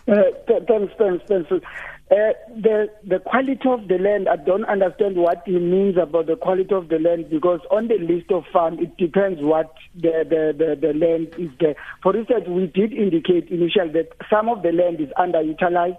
Uh, 0.07 0.21
thanks, 0.67 0.93
thanks, 0.99 1.23
thanks. 1.27 1.65
Uh, 2.11 2.37
the 2.61 2.87
the 3.03 3.17
quality 3.17 3.67
of 3.67 3.87
the 3.87 3.97
land, 3.97 4.29
I 4.29 4.35
don't 4.35 4.65
understand 4.65 5.15
what 5.15 5.41
he 5.43 5.57
means 5.57 5.97
about 5.97 6.27
the 6.27 6.35
quality 6.35 6.71
of 6.71 6.87
the 6.87 6.99
land 6.99 7.31
because 7.31 7.61
on 7.71 7.87
the 7.87 7.97
list 7.97 8.31
of 8.31 8.43
farm, 8.53 8.77
it 8.77 8.95
depends 8.97 9.41
what 9.41 9.73
the, 9.95 10.23
the, 10.29 10.53
the, 10.55 10.75
the 10.79 10.93
land 10.93 11.33
is 11.39 11.49
there. 11.59 11.75
For 12.03 12.15
instance, 12.15 12.45
we 12.47 12.67
did 12.67 12.93
indicate 12.93 13.49
initially 13.49 13.89
that 13.93 14.11
some 14.29 14.49
of 14.49 14.61
the 14.61 14.71
land 14.71 15.01
is 15.01 15.09
underutilized. 15.17 15.97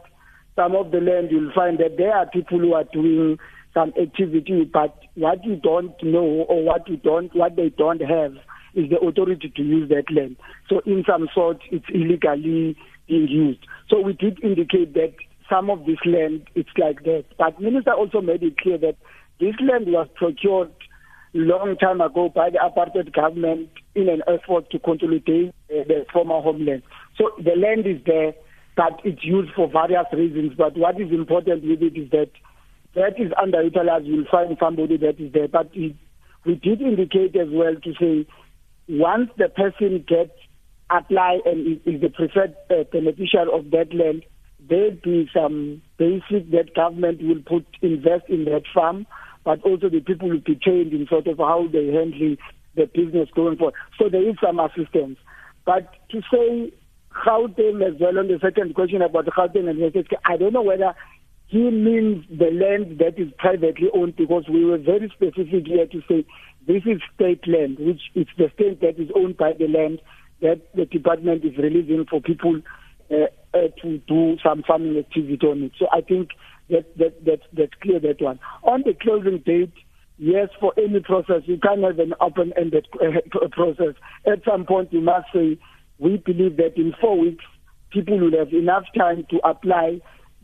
Some 0.54 0.76
of 0.76 0.92
the 0.92 1.00
land 1.00 1.32
you'll 1.32 1.52
find 1.52 1.78
that 1.78 1.96
there 1.98 2.14
are 2.14 2.26
people 2.26 2.60
who 2.60 2.74
are 2.74 2.84
doing 2.84 3.40
some 3.74 3.92
activity, 4.00 4.62
but 4.62 4.96
what 5.16 5.44
you 5.44 5.56
don't 5.56 6.00
know 6.04 6.46
or 6.48 6.62
what 6.62 6.88
you 6.88 6.98
don't, 6.98 7.34
what 7.34 7.56
they 7.56 7.70
don't 7.70 8.00
have 8.00 8.32
is 8.74 8.88
the 8.90 8.98
authority 8.98 9.52
to 9.56 9.62
use 9.62 9.88
that 9.88 10.04
land. 10.14 10.36
So 10.68 10.82
in 10.86 11.02
some 11.04 11.28
sort, 11.34 11.58
it's 11.72 11.86
illegally 11.92 12.76
being 13.08 13.28
used. 13.28 13.66
So 13.90 14.00
we 14.00 14.12
did 14.12 14.42
indicate 14.44 14.94
that 14.94 15.14
some 15.48 15.70
of 15.70 15.86
this 15.86 15.98
land, 16.04 16.48
it's 16.54 16.70
like 16.76 17.02
that. 17.04 17.24
But 17.38 17.60
Minister 17.60 17.92
also 17.92 18.20
made 18.20 18.42
it 18.42 18.58
clear 18.58 18.78
that 18.78 18.96
this 19.40 19.54
land 19.60 19.86
was 19.86 20.08
procured 20.14 20.72
long 21.34 21.76
time 21.76 22.00
ago 22.00 22.30
by 22.34 22.50
the 22.50 22.58
apartheid 22.58 23.12
government 23.12 23.68
in 23.94 24.08
an 24.08 24.22
effort 24.26 24.70
to 24.70 24.78
consolidate 24.78 25.54
uh, 25.70 25.84
the 25.86 26.06
former 26.12 26.40
homeland. 26.40 26.82
So 27.18 27.30
the 27.38 27.56
land 27.56 27.86
is 27.86 28.02
there, 28.06 28.32
but 28.76 29.00
it's 29.04 29.24
used 29.24 29.52
for 29.54 29.68
various 29.70 30.06
reasons. 30.12 30.52
But 30.56 30.76
what 30.76 31.00
is 31.00 31.10
important 31.10 31.64
with 31.64 31.82
it 31.82 31.96
is 31.98 32.10
that 32.10 32.30
that 32.94 33.20
is 33.20 33.30
underutilized. 33.32 34.06
You'll 34.06 34.26
find 34.30 34.56
somebody 34.58 34.96
that 34.96 35.20
is 35.20 35.32
there. 35.32 35.48
But 35.48 35.70
it, 35.74 35.94
we 36.44 36.54
did 36.54 36.80
indicate 36.80 37.36
as 37.36 37.48
well 37.50 37.74
to 37.74 37.92
say 38.00 38.26
once 38.88 39.30
the 39.36 39.48
person 39.48 40.04
gets 40.06 40.32
apply 40.90 41.40
and 41.44 41.80
is, 41.84 42.00
the 42.00 42.08
preferred 42.08 42.54
uh, 42.70 42.84
beneficiary 42.90 43.50
of 43.52 43.70
that 43.72 43.92
land, 43.92 44.24
there'll 44.68 44.98
be 45.02 45.28
some 45.34 45.82
basic 45.98 46.50
that 46.50 46.74
government 46.74 47.22
will 47.22 47.42
put 47.46 47.66
invest 47.82 48.24
in 48.28 48.44
that 48.46 48.62
farm, 48.72 49.06
but 49.44 49.62
also 49.62 49.88
the 49.88 50.00
people 50.00 50.28
will 50.28 50.40
be 50.40 50.56
trained 50.56 50.92
in 50.92 51.06
sort 51.08 51.26
of 51.26 51.38
how 51.38 51.66
they 51.72 51.86
handle 51.86 52.36
the 52.74 52.86
business 52.86 53.28
going 53.34 53.56
forward. 53.56 53.74
So 53.98 54.08
there 54.08 54.28
is 54.28 54.36
some 54.42 54.58
assistance. 54.60 55.18
But 55.64 55.92
to 56.10 56.20
say 56.32 56.72
Gauteng 57.24 57.86
as 57.86 58.00
well 58.00 58.18
on 58.18 58.28
the 58.28 58.38
second 58.40 58.74
question 58.74 59.02
about 59.02 59.26
Gauteng 59.26 59.68
and 59.68 60.06
I 60.24 60.36
don't 60.36 60.52
know 60.52 60.62
whether 60.62 60.94
he 61.48 61.70
means 61.70 62.24
the 62.28 62.50
land 62.50 62.98
that 62.98 63.18
is 63.18 63.32
privately 63.38 63.88
owned 63.94 64.16
because 64.16 64.44
we 64.48 64.64
were 64.64 64.78
very 64.78 65.08
specific 65.14 65.66
here 65.66 65.86
to 65.86 66.02
say 66.08 66.24
this 66.66 66.82
is 66.84 67.00
state 67.14 67.46
land, 67.46 67.78
which 67.78 68.02
is 68.14 68.26
the 68.36 68.50
state 68.54 68.80
that 68.80 68.98
is 68.98 69.10
owned 69.14 69.36
by 69.36 69.52
the 69.52 69.68
land 69.68 70.00
that 70.42 70.60
the 70.74 70.84
department 70.86 71.44
is 71.44 71.56
releasing 71.56 72.04
for 72.10 72.20
people 72.20 72.60
uh, 73.10 73.26
uh, 73.56 73.68
to 73.82 73.98
do 74.06 74.36
some 74.44 74.62
farming 74.62 74.98
activity 74.98 75.46
on 75.46 75.62
it. 75.64 75.72
So 75.78 75.86
I 75.92 76.00
think 76.00 76.30
that, 76.70 76.96
that, 76.98 77.24
that 77.24 77.40
that's 77.52 77.74
clear 77.80 78.00
that 78.00 78.20
one. 78.20 78.38
On 78.62 78.82
the 78.84 78.94
closing 78.94 79.38
date, 79.38 79.72
yes, 80.18 80.48
for 80.60 80.72
any 80.76 81.00
process, 81.00 81.42
you 81.44 81.58
can't 81.58 81.82
have 81.82 81.98
an 81.98 82.14
open-ended 82.20 82.88
uh, 83.00 83.48
process. 83.52 83.94
At 84.26 84.44
some 84.44 84.64
point, 84.64 84.92
you 84.92 85.00
must 85.00 85.26
say, 85.32 85.58
we 85.98 86.18
believe 86.18 86.56
that 86.58 86.76
in 86.76 86.94
four 87.00 87.18
weeks, 87.18 87.44
people 87.90 88.18
will 88.18 88.38
have 88.38 88.52
enough 88.52 88.84
time 88.96 89.26
to 89.30 89.38
apply. 89.48 90.00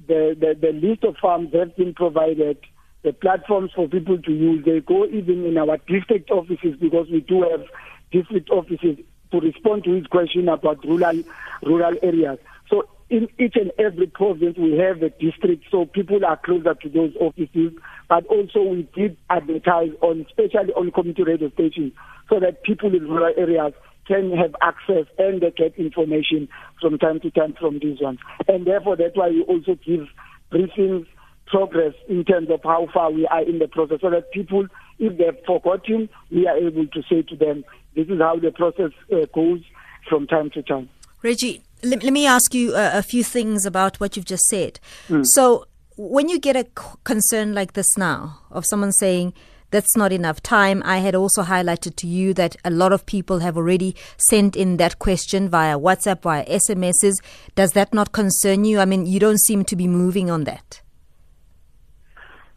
The, 0.09 0.37
the, 0.38 0.57
the 0.61 0.73
list 0.73 1.04
of 1.04 1.16
farms 1.21 1.54
have 1.54 1.76
been 1.76 1.95
provided 1.95 2.59
the 3.02 3.12
platforms 3.12 3.71
for 3.75 3.88
people 3.88 4.21
to 4.23 4.33
use. 4.33 4.64
They 4.64 4.81
go 4.81 5.07
even 5.07 5.45
in 5.45 5.59
our 5.59 5.76
district 5.88 6.31
offices 6.31 6.76
because 6.81 7.09
we 7.11 7.21
do 7.21 7.42
have 7.42 7.64
district 8.12 8.50
offices 8.50 8.99
to 9.33 9.40
respond 9.40 9.85
to 9.85 9.92
his 9.92 10.07
question 10.07 10.49
about 10.49 10.85
rural 10.85 11.23
rural 11.64 11.95
areas. 12.02 12.38
So 12.69 12.85
in 13.12 13.28
each 13.38 13.57
and 13.57 13.71
every 13.78 14.07
province 14.07 14.57
we 14.57 14.73
have 14.78 15.02
a 15.02 15.11
district, 15.11 15.64
so 15.71 15.85
people 15.85 16.25
are 16.25 16.38
closer 16.38 16.75
to 16.75 16.88
those 16.88 17.14
offices. 17.21 17.73
But 18.09 18.25
also 18.26 18.62
we 18.62 18.88
did 18.95 19.19
advertise 19.28 19.90
on, 20.00 20.25
especially 20.26 20.73
on 20.73 20.90
community 20.92 21.23
radio 21.23 21.50
stations, 21.50 21.92
so 22.31 22.40
that 22.40 22.62
people 22.64 22.95
in 22.95 23.07
rural 23.07 23.35
areas 23.37 23.75
can 24.07 24.33
have 24.33 24.57
access 24.62 25.04
and 25.19 25.42
they 25.42 25.50
get 25.50 25.76
information 25.76 26.49
from 26.81 26.99
time 26.99 27.21
to 27.21 27.31
time 27.31 27.54
from 27.61 27.81
these 27.81 28.00
ones. 28.00 28.19
And 28.49 28.66
therefore, 28.66 28.97
that's 28.97 29.16
why 29.16 29.28
we 29.28 29.42
also 29.42 29.75
give 29.85 30.09
briefings 30.50 31.07
progress 31.47 31.92
in 32.09 32.25
terms 32.25 32.49
of 32.50 32.61
how 32.64 32.88
far 32.95 33.11
we 33.11 33.26
are 33.26 33.42
in 33.42 33.59
the 33.59 33.69
process 33.69 33.99
so 34.00 34.09
that 34.09 34.33
people, 34.33 34.66
if 34.99 35.19
they've 35.19 35.45
forgotten, 35.47 36.09
we 36.31 36.47
are 36.47 36.57
able 36.57 36.87
to 36.87 37.02
say 37.11 37.21
to 37.21 37.37
them, 37.37 37.62
this 37.95 38.09
is 38.09 38.19
how 38.21 38.37
the 38.37 38.50
process 38.50 38.90
uh, 39.12 39.26
goes 39.35 39.61
from 40.09 40.26
time 40.26 40.49
to 40.50 40.62
time. 40.62 40.88
Reggie, 41.23 41.62
let, 41.82 42.02
let 42.02 42.12
me 42.12 42.26
ask 42.26 42.54
you 42.54 42.74
a, 42.74 42.98
a, 42.98 43.02
few 43.02 43.24
things 43.24 43.66
about 43.66 43.98
what 44.00 44.16
you've 44.16 44.26
just 44.26 44.44
said. 44.44 44.78
Mm. 45.08 45.24
So, 45.26 45.66
when 45.96 46.28
you 46.28 46.38
get 46.38 46.56
a 46.56 46.64
concern 47.04 47.54
like 47.54 47.74
this 47.74 47.96
now 47.98 48.40
of 48.50 48.64
someone 48.66 48.92
saying, 48.92 49.34
that's 49.72 49.96
not 49.96 50.12
enough 50.12 50.42
time. 50.42 50.82
I 50.84 50.98
had 50.98 51.14
also 51.14 51.42
highlighted 51.42 51.96
to 51.96 52.06
you 52.06 52.34
that 52.34 52.56
a 52.64 52.70
lot 52.70 52.92
of 52.92 53.04
people 53.06 53.40
have 53.40 53.56
already 53.56 53.96
sent 54.18 54.54
in 54.54 54.76
that 54.76 54.98
question 54.98 55.48
via 55.48 55.78
WhatsApp, 55.78 56.22
via 56.22 56.44
SMSs. 56.44 57.14
Does 57.54 57.72
that 57.72 57.92
not 57.92 58.12
concern 58.12 58.64
you? 58.64 58.78
I 58.78 58.84
mean, 58.84 59.06
you 59.06 59.18
don't 59.18 59.40
seem 59.40 59.64
to 59.64 59.74
be 59.74 59.88
moving 59.88 60.30
on 60.30 60.44
that. 60.44 60.82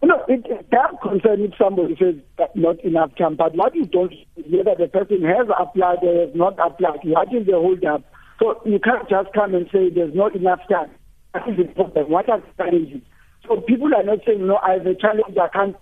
No, 0.04 0.24
it, 0.28 0.46
it 0.46 0.70
that 0.70 1.02
concern 1.02 1.42
if 1.42 1.54
somebody 1.58 1.96
says 1.98 2.16
not 2.54 2.80
enough 2.82 3.16
time. 3.16 3.36
But 3.36 3.56
what 3.56 3.74
you 3.74 3.86
don't 3.86 4.14
whether 4.36 4.76
the 4.78 4.88
person 4.88 5.24
has 5.24 5.48
applied 5.58 6.04
or 6.04 6.28
has 6.28 6.36
not 6.36 6.60
applied, 6.60 7.00
what 7.04 7.34
is 7.34 7.48
the 7.48 7.54
hold 7.54 7.84
up? 7.86 8.04
So 8.40 8.62
you 8.66 8.80
can't 8.80 9.08
just 9.10 9.34
come 9.34 9.56
and 9.56 9.68
say 9.72 9.90
there's 9.90 10.14
not 10.14 10.36
enough 10.36 10.60
time. 10.70 10.92
That 11.34 11.48
is 11.50 11.58
the 11.58 11.66
problem. 11.66 12.10
What 12.10 12.30
are 12.30 12.40
the 12.40 12.48
challenges? 12.64 13.02
So 13.48 13.62
people 13.62 13.94
are 13.96 14.04
not 14.04 14.20
saying, 14.26 14.46
no, 14.46 14.58
I 14.58 14.74
have 14.74 14.86
a 14.86 14.96
challenge, 14.96 15.38
I 15.38 15.48
can't. 15.50 15.76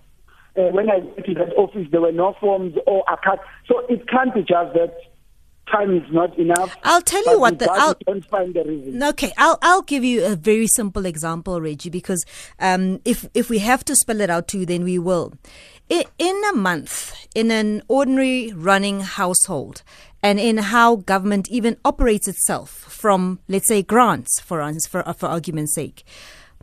Uh, 0.56 0.70
when 0.70 0.90
I 0.90 0.98
went 0.98 1.26
to 1.26 1.34
that 1.36 1.54
office, 1.58 1.88
there 1.92 2.02
were 2.02 2.12
no 2.12 2.36
forms 2.40 2.76
or 2.86 3.04
I 3.10 3.16
can't. 3.24 3.40
So 3.68 3.80
it 3.90 4.08
can't 4.08 4.34
be 4.34 4.42
just 4.42 4.74
that 4.74 4.96
time 5.72 5.96
is 5.96 6.04
not 6.12 6.38
enough. 6.38 6.76
I'll 6.84 7.02
tell 7.02 7.24
you 7.26 7.40
what 7.40 7.60
the 7.60 7.72
I'll 7.72 7.96
don't 8.06 8.26
find 8.26 8.54
the 8.54 8.64
reason. 8.64 9.02
Okay, 9.02 9.32
I'll 9.38 9.58
I'll 9.62 9.82
give 9.82 10.04
you 10.04 10.26
a 10.26 10.36
very 10.36 10.68
simple 10.68 11.06
example, 11.06 11.60
Reggie, 11.60 11.90
because 11.90 12.24
um, 12.60 13.00
if 13.06 13.28
if 13.34 13.50
we 13.50 13.60
have 13.60 13.84
to 13.86 13.96
spell 13.96 14.22
it 14.22 14.30
out 14.30 14.48
to 14.50 14.60
you, 14.60 14.66
then 14.66 14.84
we 14.84 15.00
will. 15.00 15.34
In 15.94 16.42
a 16.50 16.56
month, 16.56 17.28
in 17.36 17.52
an 17.52 17.84
ordinary 17.88 18.52
running 18.52 19.02
household, 19.02 19.84
and 20.24 20.40
in 20.40 20.58
how 20.58 20.96
government 20.96 21.48
even 21.52 21.78
operates 21.86 22.28
itself 22.28 22.72
from, 22.72 23.42
let's 23.48 23.68
say, 23.68 23.84
grants, 23.84 24.40
for 24.40 24.68
for, 24.90 25.04
for 25.14 25.28
argument's 25.28 25.76
sake. 25.76 26.04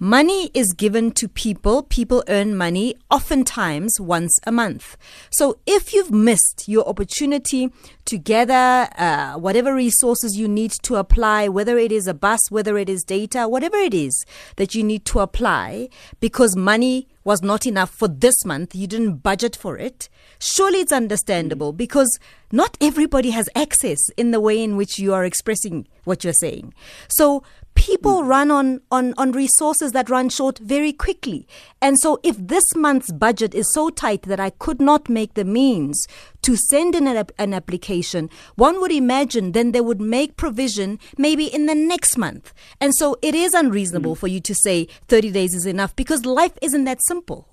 Money 0.03 0.51
is 0.55 0.73
given 0.73 1.13
to 1.13 1.29
people. 1.29 1.83
People 1.83 2.25
earn 2.27 2.57
money 2.57 2.95
oftentimes 3.11 4.01
once 4.01 4.41
a 4.47 4.51
month. 4.51 4.97
So 5.31 5.59
if 5.67 5.93
you've 5.93 6.11
missed 6.11 6.65
your 6.67 6.89
opportunity 6.89 7.69
to 8.07 8.17
gather 8.17 8.89
uh, 8.97 9.35
whatever 9.35 9.75
resources 9.75 10.39
you 10.39 10.49
need 10.49 10.73
to 10.85 10.97
apply, 10.97 11.49
whether 11.49 11.77
it 11.77 11.93
is 11.93 12.07
a 12.07 12.15
bus, 12.15 12.41
whether 12.51 12.79
it 12.79 12.89
is 12.89 13.05
data, 13.05 13.47
whatever 13.47 13.77
it 13.77 13.93
is 13.93 14.25
that 14.57 14.75
you 14.75 14.83
need 14.83 15.05
to 15.05 15.21
apply, 15.21 15.91
because 16.19 16.57
money 16.57 17.07
was 17.31 17.43
not 17.45 17.65
enough 17.65 17.91
for 17.91 18.09
this 18.09 18.45
month, 18.45 18.75
you 18.75 18.89
didn't 18.89 19.19
budget 19.19 19.55
for 19.55 19.79
it, 19.79 20.09
surely 20.41 20.81
it's 20.81 20.91
understandable 20.91 21.73
because 21.73 22.19
not 22.51 22.77
everybody 22.81 23.31
has 23.31 23.49
access 23.55 24.01
in 24.17 24.33
the 24.33 24.41
way 24.41 24.61
in 24.61 24.77
which 24.77 24.99
you 24.99 25.15
are 25.15 25.25
expressing 25.25 25.87
what 26.03 26.25
you're 26.25 26.33
saying. 26.33 26.75
So 27.07 27.45
people 27.81 28.25
run 28.25 28.51
on, 28.51 28.79
on, 28.91 29.15
on 29.17 29.33
resources 29.33 29.93
that 29.93 30.11
run 30.11 30.29
short 30.29 30.59
very 30.59 30.93
quickly. 30.93 31.49
And 31.81 31.99
so 31.99 32.21
if 32.23 32.37
this 32.37 32.65
month's 32.77 33.11
budget 33.11 33.55
is 33.55 33.73
so 33.73 33.89
tight 33.89 34.23
that 34.23 34.39
I 34.39 34.51
could 34.51 34.83
not 34.83 35.09
make 35.09 35.33
the 35.33 35.47
means 35.47 36.07
to 36.43 36.57
send 36.57 36.95
in 36.95 37.07
an, 37.07 37.27
an 37.39 37.55
application, 37.55 38.29
one 38.57 38.83
would 38.83 38.93
imagine 38.93 39.53
then 39.53 39.73
they 39.73 39.81
would 39.81 40.01
make 40.01 40.37
provision 40.37 40.99
maybe 41.17 41.47
in 41.47 41.65
the 41.65 41.75
next 41.75 42.19
month. 42.19 42.53
And 42.83 42.95
so 42.95 43.17
it 43.23 43.35
is 43.35 43.55
unreasonable 43.55 44.15
mm. 44.15 44.19
for 44.19 44.29
you 44.29 44.41
to 44.41 44.55
say 44.55 44.87
30 45.09 45.31
days 45.31 45.55
is 45.55 45.65
enough 45.65 45.97
because 45.97 46.27
life 46.27 46.59
isn't 46.61 46.85
that 46.85 47.03
simple. 47.05 47.49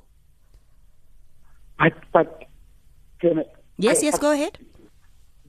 But, 1.79 1.93
but 2.11 2.43
yes, 3.77 3.99
I, 4.01 4.05
yes, 4.07 4.19
go 4.19 4.33
ahead. 4.33 4.57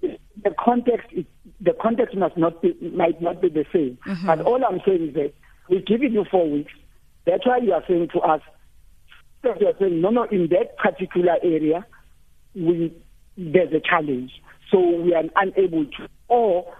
The 0.00 0.54
context 0.56 1.08
is 1.10 1.24
the 1.60 1.72
context 1.80 2.16
must 2.16 2.36
not 2.36 2.62
be, 2.62 2.76
might 2.94 3.20
not 3.20 3.40
be 3.42 3.48
the 3.48 3.64
same. 3.72 3.98
Mm-hmm. 4.06 4.26
But 4.26 4.40
all 4.42 4.64
I'm 4.64 4.80
saying 4.86 5.08
is 5.08 5.14
that 5.14 5.32
we're 5.68 5.80
giving 5.80 6.12
you 6.12 6.24
four 6.30 6.48
weeks. 6.48 6.72
That's 7.26 7.46
why 7.46 7.58
you 7.58 7.72
are 7.72 7.82
saying 7.86 8.08
to 8.14 8.20
us, 8.20 8.40
you 9.44 9.66
are 9.66 9.74
saying, 9.78 10.00
no, 10.00 10.10
no, 10.10 10.24
in 10.24 10.48
that 10.50 10.76
particular 10.78 11.36
area, 11.42 11.86
we 12.54 12.92
there's 13.36 13.72
a 13.72 13.80
challenge. 13.80 14.32
So 14.70 14.80
we 14.80 15.14
are 15.14 15.24
unable 15.36 15.84
to, 15.84 16.08
or 16.28 16.74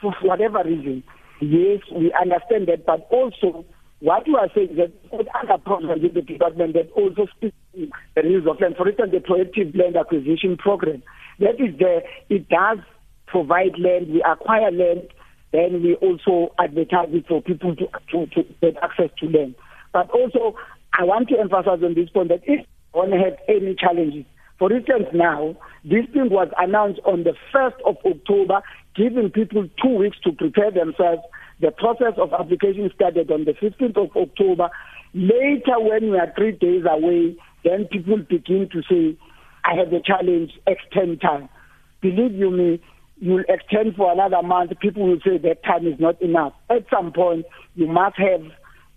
for 0.00 0.14
whatever 0.22 0.62
reason, 0.64 1.02
Yes, 1.40 1.80
we 1.92 2.12
understand 2.20 2.68
that, 2.68 2.86
but 2.86 3.06
also 3.10 3.64
what 4.00 4.26
you 4.26 4.36
are 4.36 4.48
saying 4.54 4.70
is 4.70 4.76
that 4.76 4.92
other 5.34 5.58
programs 5.62 6.04
in 6.04 6.14
the 6.14 6.22
department 6.22 6.74
that 6.74 6.90
also 6.92 7.26
speak 7.36 7.54
to 7.74 7.88
the 8.14 8.22
use 8.22 8.46
of 8.48 8.60
land. 8.60 8.76
For 8.76 8.88
instance, 8.88 9.10
the 9.12 9.18
proactive 9.18 9.76
land 9.76 9.96
acquisition 9.96 10.56
program. 10.56 11.02
That 11.40 11.60
is 11.60 11.76
there. 11.78 12.02
It 12.28 12.48
does 12.48 12.78
provide 13.34 13.76
land. 13.80 14.06
We 14.08 14.22
acquire 14.22 14.70
land. 14.70 15.08
Then 15.52 15.82
we 15.82 15.96
also 15.96 16.54
advertise 16.60 17.08
it 17.10 17.26
for 17.26 17.42
people 17.42 17.74
to, 17.74 17.86
to, 18.12 18.26
to 18.26 18.42
get 18.62 18.76
access 18.80 19.10
to 19.18 19.26
land. 19.26 19.56
But 19.92 20.08
also, 20.10 20.54
I 20.96 21.02
want 21.02 21.28
to 21.30 21.38
emphasize 21.38 21.82
on 21.82 21.94
this 21.94 22.10
point 22.10 22.28
that 22.28 22.42
if 22.44 22.64
one 22.92 23.10
has 23.10 23.34
any 23.48 23.74
challenges, 23.74 24.24
for 24.58 24.72
instance, 24.72 25.06
now, 25.12 25.56
this 25.84 26.06
thing 26.12 26.30
was 26.30 26.48
announced 26.58 27.00
on 27.04 27.24
the 27.24 27.34
1st 27.52 27.74
of 27.84 27.96
October, 28.06 28.62
giving 28.94 29.30
people 29.30 29.68
two 29.82 29.96
weeks 29.96 30.16
to 30.22 30.30
prepare 30.30 30.70
themselves. 30.70 31.22
The 31.60 31.72
process 31.72 32.14
of 32.18 32.32
application 32.32 32.88
started 32.94 33.32
on 33.32 33.46
the 33.46 33.52
15th 33.52 33.96
of 33.96 34.16
October. 34.16 34.70
Later, 35.12 35.78
when 35.78 36.10
we 36.10 36.18
are 36.18 36.32
three 36.36 36.52
days 36.52 36.84
away, 36.88 37.36
then 37.64 37.86
people 37.90 38.18
begin 38.18 38.68
to 38.70 38.82
say, 38.88 39.18
I 39.64 39.74
have 39.74 39.92
a 39.92 40.00
challenge, 40.00 40.52
extend 40.68 41.20
time. 41.20 41.48
Believe 42.00 42.34
you 42.34 42.50
me, 42.50 42.80
you'll 43.18 43.44
extend 43.48 43.96
for 43.96 44.12
another 44.12 44.42
month, 44.42 44.72
people 44.80 45.06
will 45.06 45.20
say 45.24 45.38
that 45.38 45.64
time 45.64 45.86
is 45.86 45.98
not 45.98 46.20
enough. 46.20 46.52
At 46.68 46.86
some 46.90 47.12
point, 47.12 47.46
you 47.74 47.86
must 47.86 48.16
have 48.18 48.42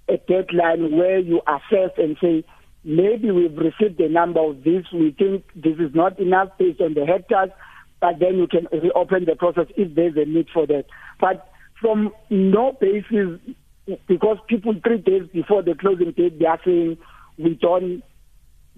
a 0.09 0.17
deadline 0.17 0.97
where 0.97 1.19
you 1.19 1.41
assess 1.47 1.91
and 1.97 2.17
say, 2.21 2.43
maybe 2.83 3.31
we've 3.31 3.57
received 3.57 3.99
a 3.99 4.09
number 4.09 4.39
of 4.39 4.63
this, 4.63 4.85
we 4.93 5.11
think 5.17 5.45
this 5.55 5.77
is 5.77 5.93
not 5.93 6.19
enough 6.19 6.49
based 6.57 6.81
on 6.81 6.93
the 6.93 7.05
hectares, 7.05 7.49
but 7.99 8.19
then 8.19 8.37
you 8.37 8.47
can 8.47 8.67
reopen 8.71 9.25
the 9.25 9.35
process 9.35 9.67
if 9.75 9.93
there's 9.95 10.15
a 10.15 10.25
need 10.25 10.47
for 10.53 10.65
that. 10.67 10.85
But 11.19 11.49
from 11.81 12.11
no 12.29 12.77
basis, 12.79 13.39
because 14.07 14.37
people 14.47 14.73
three 14.83 14.99
days 14.99 15.23
before 15.33 15.63
the 15.63 15.75
closing 15.75 16.11
date, 16.11 16.39
they 16.39 16.45
are 16.45 16.59
saying 16.63 16.97
we 17.37 17.55
don't, 17.55 18.03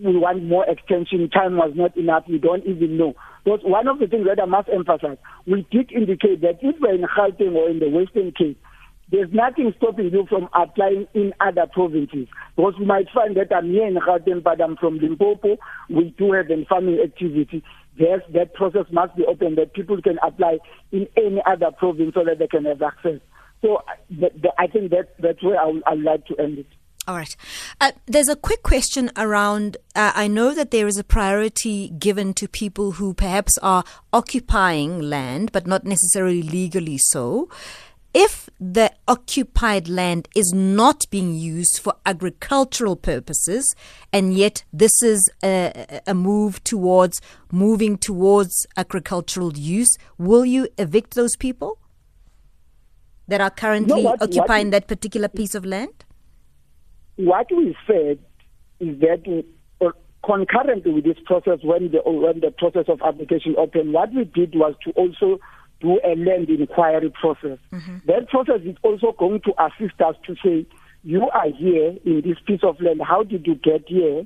we 0.03 0.17
want 0.17 0.43
more 0.43 0.65
extension, 0.69 1.29
time 1.29 1.57
was 1.57 1.71
not 1.75 1.95
enough, 1.97 2.23
we 2.27 2.37
don't 2.37 2.65
even 2.65 2.97
know. 2.97 3.13
But 3.45 3.63
one 3.67 3.87
of 3.87 3.99
the 3.99 4.07
things 4.07 4.25
that 4.27 4.41
I 4.41 4.45
must 4.45 4.69
emphasize, 4.69 5.17
we 5.45 5.65
did 5.71 5.91
indicate 5.91 6.41
that 6.41 6.59
if 6.61 6.75
we're 6.79 6.95
in 6.95 7.01
Gauteng 7.01 7.55
or 7.55 7.69
in 7.69 7.79
the 7.79 7.89
Western 7.89 8.31
Cape, 8.31 8.61
there's 9.11 9.29
nothing 9.33 9.73
stopping 9.77 10.11
you 10.11 10.25
from 10.29 10.49
applying 10.53 11.07
in 11.15 11.33
other 11.39 11.65
provinces. 11.73 12.27
Because 12.55 12.75
you 12.79 12.85
might 12.85 13.07
find 13.13 13.35
that 13.37 13.51
I'm 13.55 13.71
here 13.71 13.87
in 13.87 13.95
Gauteng, 13.95 14.43
but 14.43 14.61
I'm 14.61 14.77
from 14.77 14.99
Limpopo. 14.99 15.57
We 15.89 16.13
do 16.17 16.33
have 16.33 16.51
a 16.51 16.65
farming 16.65 16.99
activity. 17.03 17.63
Yes, 17.95 18.19
that 18.33 18.53
process 18.53 18.85
must 18.91 19.15
be 19.15 19.25
open 19.25 19.55
that 19.55 19.73
people 19.73 19.99
can 20.01 20.19
apply 20.25 20.59
in 20.91 21.07
any 21.17 21.41
other 21.45 21.71
province 21.77 22.13
so 22.13 22.23
that 22.23 22.39
they 22.39 22.47
can 22.47 22.65
have 22.65 22.81
access. 22.81 23.19
So 23.61 23.79
I 24.57 24.67
think 24.67 24.91
that 24.91 25.15
that's 25.19 25.43
where 25.43 25.59
I 25.59 25.65
would, 25.65 26.03
like 26.03 26.25
to 26.27 26.35
end 26.37 26.59
it. 26.59 26.67
All 27.09 27.15
right. 27.15 27.35
Uh, 27.81 27.91
there's 28.05 28.29
a 28.29 28.35
quick 28.35 28.61
question 28.61 29.09
around. 29.17 29.77
Uh, 29.95 30.11
I 30.13 30.27
know 30.27 30.53
that 30.53 30.69
there 30.69 30.85
is 30.85 30.99
a 30.99 31.03
priority 31.03 31.89
given 31.89 32.35
to 32.35 32.47
people 32.47 32.91
who 32.91 33.15
perhaps 33.15 33.57
are 33.63 33.83
occupying 34.13 35.01
land, 35.01 35.51
but 35.51 35.65
not 35.65 35.85
necessarily 35.85 36.43
legally 36.43 36.99
so 36.99 37.49
if 38.13 38.47
the 38.59 38.91
occupied 39.07 39.87
land 39.87 40.27
is 40.35 40.53
not 40.53 41.09
being 41.09 41.33
used 41.33 41.79
for 41.79 41.95
agricultural 42.05 42.95
purposes, 42.95 43.75
and 44.13 44.35
yet 44.35 44.63
this 44.71 45.01
is 45.01 45.31
a, 45.43 46.01
a, 46.05 46.13
move 46.13 46.63
towards 46.63 47.21
moving 47.51 47.97
towards 47.97 48.67
agricultural 48.77 49.57
use, 49.57 49.97
will 50.19 50.45
you 50.45 50.67
evict 50.77 51.15
those 51.15 51.35
people 51.35 51.79
that 53.27 53.41
are 53.41 53.51
currently 53.51 54.03
no, 54.03 54.09
what, 54.09 54.21
occupying 54.21 54.67
what, 54.67 54.71
that 54.71 54.87
particular 54.87 55.27
piece 55.27 55.53
of 55.55 55.65
land? 55.65 56.05
What 57.19 57.47
we 57.51 57.75
said 57.85 58.17
is 58.79 58.97
that 59.01 59.43
uh, 59.81 59.91
concurrently 60.25 60.93
with 60.93 61.03
this 61.03 61.17
process, 61.25 61.59
when 61.63 61.91
the 61.91 61.99
when 62.05 62.39
the 62.39 62.51
process 62.57 62.85
of 62.87 63.01
application 63.01 63.55
opened, 63.57 63.91
what 63.91 64.13
we 64.13 64.23
did 64.23 64.55
was 64.55 64.73
to 64.85 64.91
also 64.91 65.37
do 65.81 65.99
a 66.05 66.15
land 66.15 66.49
inquiry 66.49 67.11
process. 67.19 67.57
Mm-hmm. 67.73 67.97
That 68.05 68.29
process 68.29 68.61
is 68.63 68.77
also 68.83 69.13
going 69.19 69.41
to 69.41 69.53
assist 69.61 69.99
us 69.99 70.15
to 70.27 70.35
say, 70.41 70.65
you 71.03 71.29
are 71.33 71.49
here 71.49 71.97
in 72.05 72.21
this 72.25 72.37
piece 72.47 72.61
of 72.63 72.79
land. 72.79 73.01
How 73.05 73.23
did 73.23 73.45
you 73.45 73.55
get 73.55 73.83
here? 73.87 74.25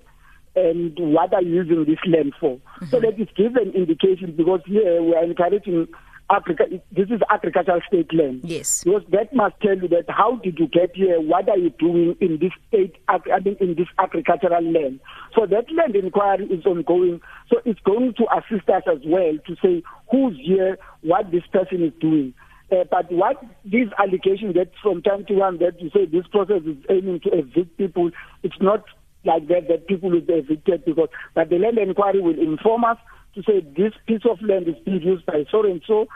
And 0.55 0.93
what 0.99 1.33
are 1.33 1.41
you 1.41 1.63
using 1.63 1.85
this 1.85 1.97
land 2.05 2.33
for? 2.39 2.57
Mm-hmm. 2.57 2.85
So 2.89 2.99
that 2.99 3.19
it 3.19 3.35
gives 3.35 3.55
an 3.55 3.71
indication 3.73 4.35
because 4.37 4.61
here 4.67 5.01
we 5.01 5.15
are 5.15 5.23
encouraging 5.23 5.87
Africa, 6.29 6.65
this 6.91 7.09
is 7.09 7.21
agricultural 7.29 7.81
state 7.87 8.13
land. 8.13 8.41
Yes. 8.43 8.83
Because 8.83 9.03
that 9.09 9.33
must 9.33 9.59
tell 9.61 9.77
you 9.77 9.87
that 9.89 10.05
how 10.07 10.37
did 10.37 10.57
you 10.57 10.67
get 10.67 10.95
here? 10.95 11.19
What 11.19 11.49
are 11.49 11.57
you 11.57 11.69
doing 11.71 12.15
in 12.21 12.39
this 12.39 12.51
state, 12.67 12.95
I 13.07 13.19
mean, 13.39 13.57
in 13.59 13.75
this 13.75 13.87
agricultural 13.99 14.63
land? 14.63 14.99
So 15.35 15.45
that 15.45 15.71
land 15.71 15.95
inquiry 15.95 16.45
is 16.45 16.65
ongoing. 16.65 17.21
So 17.49 17.59
it's 17.65 17.79
going 17.81 18.13
to 18.15 18.25
assist 18.35 18.69
us 18.69 18.83
as 18.91 18.99
well 19.05 19.37
to 19.45 19.55
say 19.61 19.83
who's 20.09 20.37
here, 20.41 20.77
what 21.01 21.31
this 21.31 21.43
person 21.51 21.83
is 21.83 21.93
doing. 21.99 22.33
Uh, 22.71 22.85
but 22.89 23.11
what 23.11 23.43
these 23.65 23.89
allegations 23.99 24.55
that 24.55 24.71
from 24.81 25.01
time 25.01 25.25
to 25.25 25.37
time 25.37 25.59
that 25.59 25.79
you 25.79 25.89
say 25.93 26.05
this 26.05 26.25
process 26.27 26.61
is 26.65 26.77
aiming 26.89 27.19
to 27.19 27.29
evict 27.29 27.77
people, 27.77 28.09
it's 28.41 28.59
not 28.61 28.83
like 29.25 29.47
that 29.47 29.67
that 29.67 29.87
people 29.87 30.09
will 30.09 30.21
be 30.21 30.33
evicted 30.33 30.83
because 30.85 31.09
but 31.35 31.49
the 31.49 31.57
land 31.57 31.77
inquiry 31.77 32.19
will 32.21 32.39
inform 32.39 32.83
us 32.83 32.97
to 33.35 33.43
say 33.43 33.61
this 33.61 33.93
piece 34.05 34.21
of 34.29 34.41
land 34.41 34.67
is 34.67 34.75
being 34.85 35.01
used 35.01 35.25
by 35.25 35.45
so 35.51 35.63
and 35.63 35.81
so, 35.85 36.07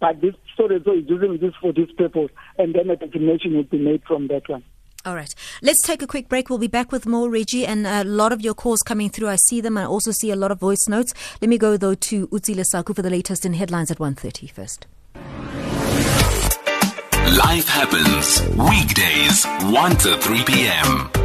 but 0.00 0.20
this 0.20 0.34
so 0.56 0.66
and 0.66 0.84
so 0.84 0.92
is 0.92 1.04
using 1.08 1.38
this 1.38 1.54
for 1.60 1.72
this 1.72 1.90
purpose, 1.96 2.30
and 2.58 2.74
then 2.74 2.90
a 2.90 2.96
determination 2.96 3.54
will 3.56 3.64
be 3.64 3.78
made 3.78 4.02
from 4.04 4.28
that 4.28 4.48
one. 4.48 4.64
All 5.04 5.16
right. 5.16 5.34
Let's 5.62 5.82
take 5.82 6.00
a 6.00 6.06
quick 6.06 6.28
break. 6.28 6.48
We'll 6.48 6.60
be 6.60 6.68
back 6.68 6.92
with 6.92 7.06
more, 7.06 7.28
Reggie, 7.28 7.66
and 7.66 7.86
a 7.88 8.04
lot 8.04 8.32
of 8.32 8.40
your 8.40 8.54
calls 8.54 8.82
coming 8.82 9.10
through. 9.10 9.28
I 9.28 9.36
see 9.36 9.60
them. 9.60 9.76
I 9.76 9.84
also 9.84 10.12
see 10.12 10.30
a 10.30 10.36
lot 10.36 10.52
of 10.52 10.60
voice 10.60 10.86
notes. 10.86 11.12
Let 11.40 11.48
me 11.48 11.58
go, 11.58 11.76
though, 11.76 11.94
to 11.94 12.28
Utsi 12.28 12.54
Lesaku 12.54 12.94
for 12.94 13.02
the 13.02 13.10
latest 13.10 13.44
in 13.44 13.54
headlines 13.54 13.90
at 13.90 13.98
1.30 13.98 14.50
first. 14.52 14.86
Life 17.36 17.68
happens. 17.68 18.42
Weekdays, 18.56 19.44
1 19.72 19.96
to 19.96 20.16
3 20.18 20.44
p.m. 20.44 21.21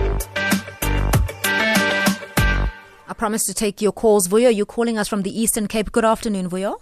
promise 3.17 3.43
to 3.45 3.53
take 3.53 3.81
your 3.81 3.91
calls. 3.91 4.27
Vuyo, 4.27 4.53
you're 4.55 4.65
calling 4.65 4.97
us 4.97 5.07
from 5.07 5.23
the 5.23 5.41
Eastern 5.41 5.67
Cape. 5.67 5.91
Good 5.91 6.05
afternoon, 6.05 6.49
Vuyo. 6.49 6.79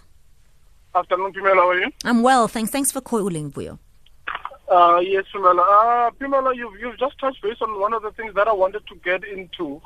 Afternoon, 0.94 1.32
Pimela. 1.32 1.54
How 1.56 1.70
are 1.70 1.80
you? 1.80 1.90
I'm 2.04 2.22
well, 2.22 2.48
thanks. 2.48 2.70
Thanks 2.70 2.92
for 2.92 3.00
calling, 3.00 3.50
Vuyo. 3.52 3.78
Uh, 4.70 4.98
yes, 4.98 5.24
Pimela. 5.34 5.60
Uh, 5.60 6.10
Pimela, 6.12 6.54
you've, 6.54 6.78
you've 6.80 6.98
just 6.98 7.18
touched 7.18 7.42
base 7.42 7.56
on 7.60 7.80
one 7.80 7.92
of 7.92 8.02
the 8.02 8.10
things 8.12 8.34
that 8.34 8.48
I 8.48 8.52
wanted 8.52 8.86
to 8.86 8.94
get 8.96 9.24
into 9.24 9.80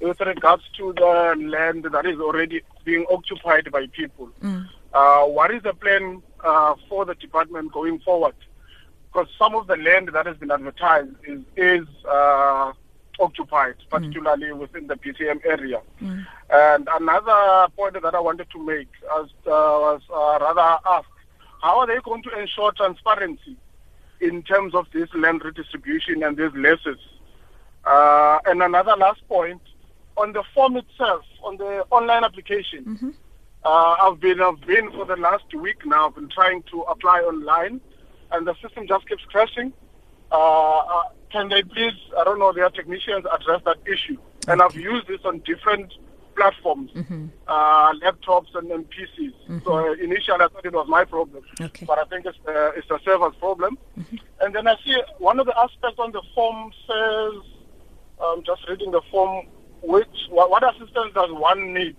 with 0.00 0.20
regards 0.20 0.64
to 0.76 0.92
the 0.94 1.34
land 1.48 1.84
that 1.84 2.06
is 2.06 2.18
already 2.18 2.62
being 2.84 3.06
occupied 3.10 3.70
by 3.70 3.86
people. 3.86 4.30
Mm. 4.42 4.66
Uh, 4.92 5.24
what 5.24 5.54
is 5.54 5.62
the 5.62 5.74
plan 5.74 6.22
uh, 6.44 6.74
for 6.88 7.04
the 7.04 7.14
department 7.14 7.72
going 7.72 8.00
forward? 8.00 8.34
Because 9.12 9.28
some 9.38 9.54
of 9.54 9.66
the 9.66 9.76
land 9.76 10.10
that 10.12 10.26
has 10.26 10.36
been 10.38 10.50
advertised 10.50 11.14
is, 11.24 11.40
is 11.56 11.86
uh, 12.08 12.72
occupied, 13.22 13.76
mm. 13.76 13.90
particularly 13.90 14.48
mm. 14.48 14.58
within 14.58 14.86
the 14.86 14.96
PCM 14.96 15.44
area. 15.46 15.80
Mm. 16.02 16.26
And 16.50 16.88
another 16.92 17.68
point 17.76 17.94
that 18.02 18.14
I 18.14 18.20
wanted 18.20 18.48
to 18.50 18.58
make 18.62 18.88
as, 19.18 19.26
uh, 19.46 19.78
was 19.86 20.02
uh, 20.10 20.38
rather 20.44 20.78
ask, 20.86 21.08
how 21.62 21.78
are 21.78 21.86
they 21.86 21.98
going 22.04 22.22
to 22.24 22.38
ensure 22.38 22.72
transparency 22.72 23.56
in 24.20 24.42
terms 24.42 24.74
of 24.74 24.86
this 24.92 25.08
land 25.14 25.42
redistribution 25.44 26.22
and 26.22 26.36
these 26.36 26.52
leases? 26.54 26.98
Uh, 27.84 28.38
and 28.46 28.62
another 28.62 28.96
last 28.96 29.26
point, 29.28 29.62
on 30.16 30.32
the 30.32 30.42
form 30.54 30.76
itself, 30.76 31.24
on 31.42 31.56
the 31.56 31.86
online 31.90 32.24
application, 32.24 32.84
mm-hmm. 32.84 33.10
Uh, 33.64 33.94
I've 34.00 34.18
been 34.18 34.40
I've 34.40 34.60
been 34.62 34.90
for 34.90 35.04
the 35.04 35.16
last 35.16 35.54
week 35.54 35.86
now. 35.86 36.08
I've 36.08 36.16
been 36.16 36.28
trying 36.28 36.64
to 36.72 36.82
apply 36.82 37.20
online, 37.20 37.80
and 38.32 38.46
the 38.46 38.54
system 38.60 38.88
just 38.88 39.08
keeps 39.08 39.24
crashing. 39.26 39.72
Uh, 40.32 40.78
uh, 40.78 41.02
can 41.32 41.48
they 41.48 41.62
please, 41.62 41.94
I 42.18 42.24
don't 42.24 42.38
know, 42.38 42.52
their 42.52 42.70
technicians 42.70 43.24
address 43.32 43.62
that 43.64 43.78
issue? 43.86 44.18
And 44.48 44.60
I've 44.60 44.76
used 44.76 45.08
this 45.08 45.20
on 45.24 45.38
different 45.40 45.92
platforms, 46.36 46.90
mm-hmm. 46.92 47.26
uh, 47.46 47.92
laptops 47.94 48.54
and, 48.54 48.70
and 48.70 48.86
PCs. 48.90 49.32
Mm-hmm. 49.48 49.58
So 49.64 49.74
uh, 49.74 49.92
initially 49.94 50.40
I 50.40 50.48
thought 50.48 50.64
it 50.64 50.72
was 50.72 50.88
my 50.88 51.04
problem, 51.04 51.42
okay. 51.60 51.86
but 51.86 51.98
I 51.98 52.04
think 52.04 52.26
it's, 52.26 52.38
uh, 52.46 52.72
it's 52.76 52.90
a 52.90 52.98
server's 53.04 53.34
problem. 53.36 53.78
Mm-hmm. 53.98 54.16
And 54.40 54.54
then 54.54 54.66
I 54.66 54.76
see 54.84 54.96
one 55.18 55.40
of 55.40 55.46
the 55.46 55.58
aspects 55.58 55.98
on 55.98 56.12
the 56.12 56.22
form 56.34 56.72
says, 56.86 57.42
I'm 58.20 58.42
just 58.44 58.68
reading 58.68 58.90
the 58.90 59.02
form, 59.10 59.46
which 59.82 60.28
what, 60.30 60.50
what 60.50 60.62
assistance 60.62 61.12
does 61.14 61.30
one 61.32 61.72
need? 61.74 61.96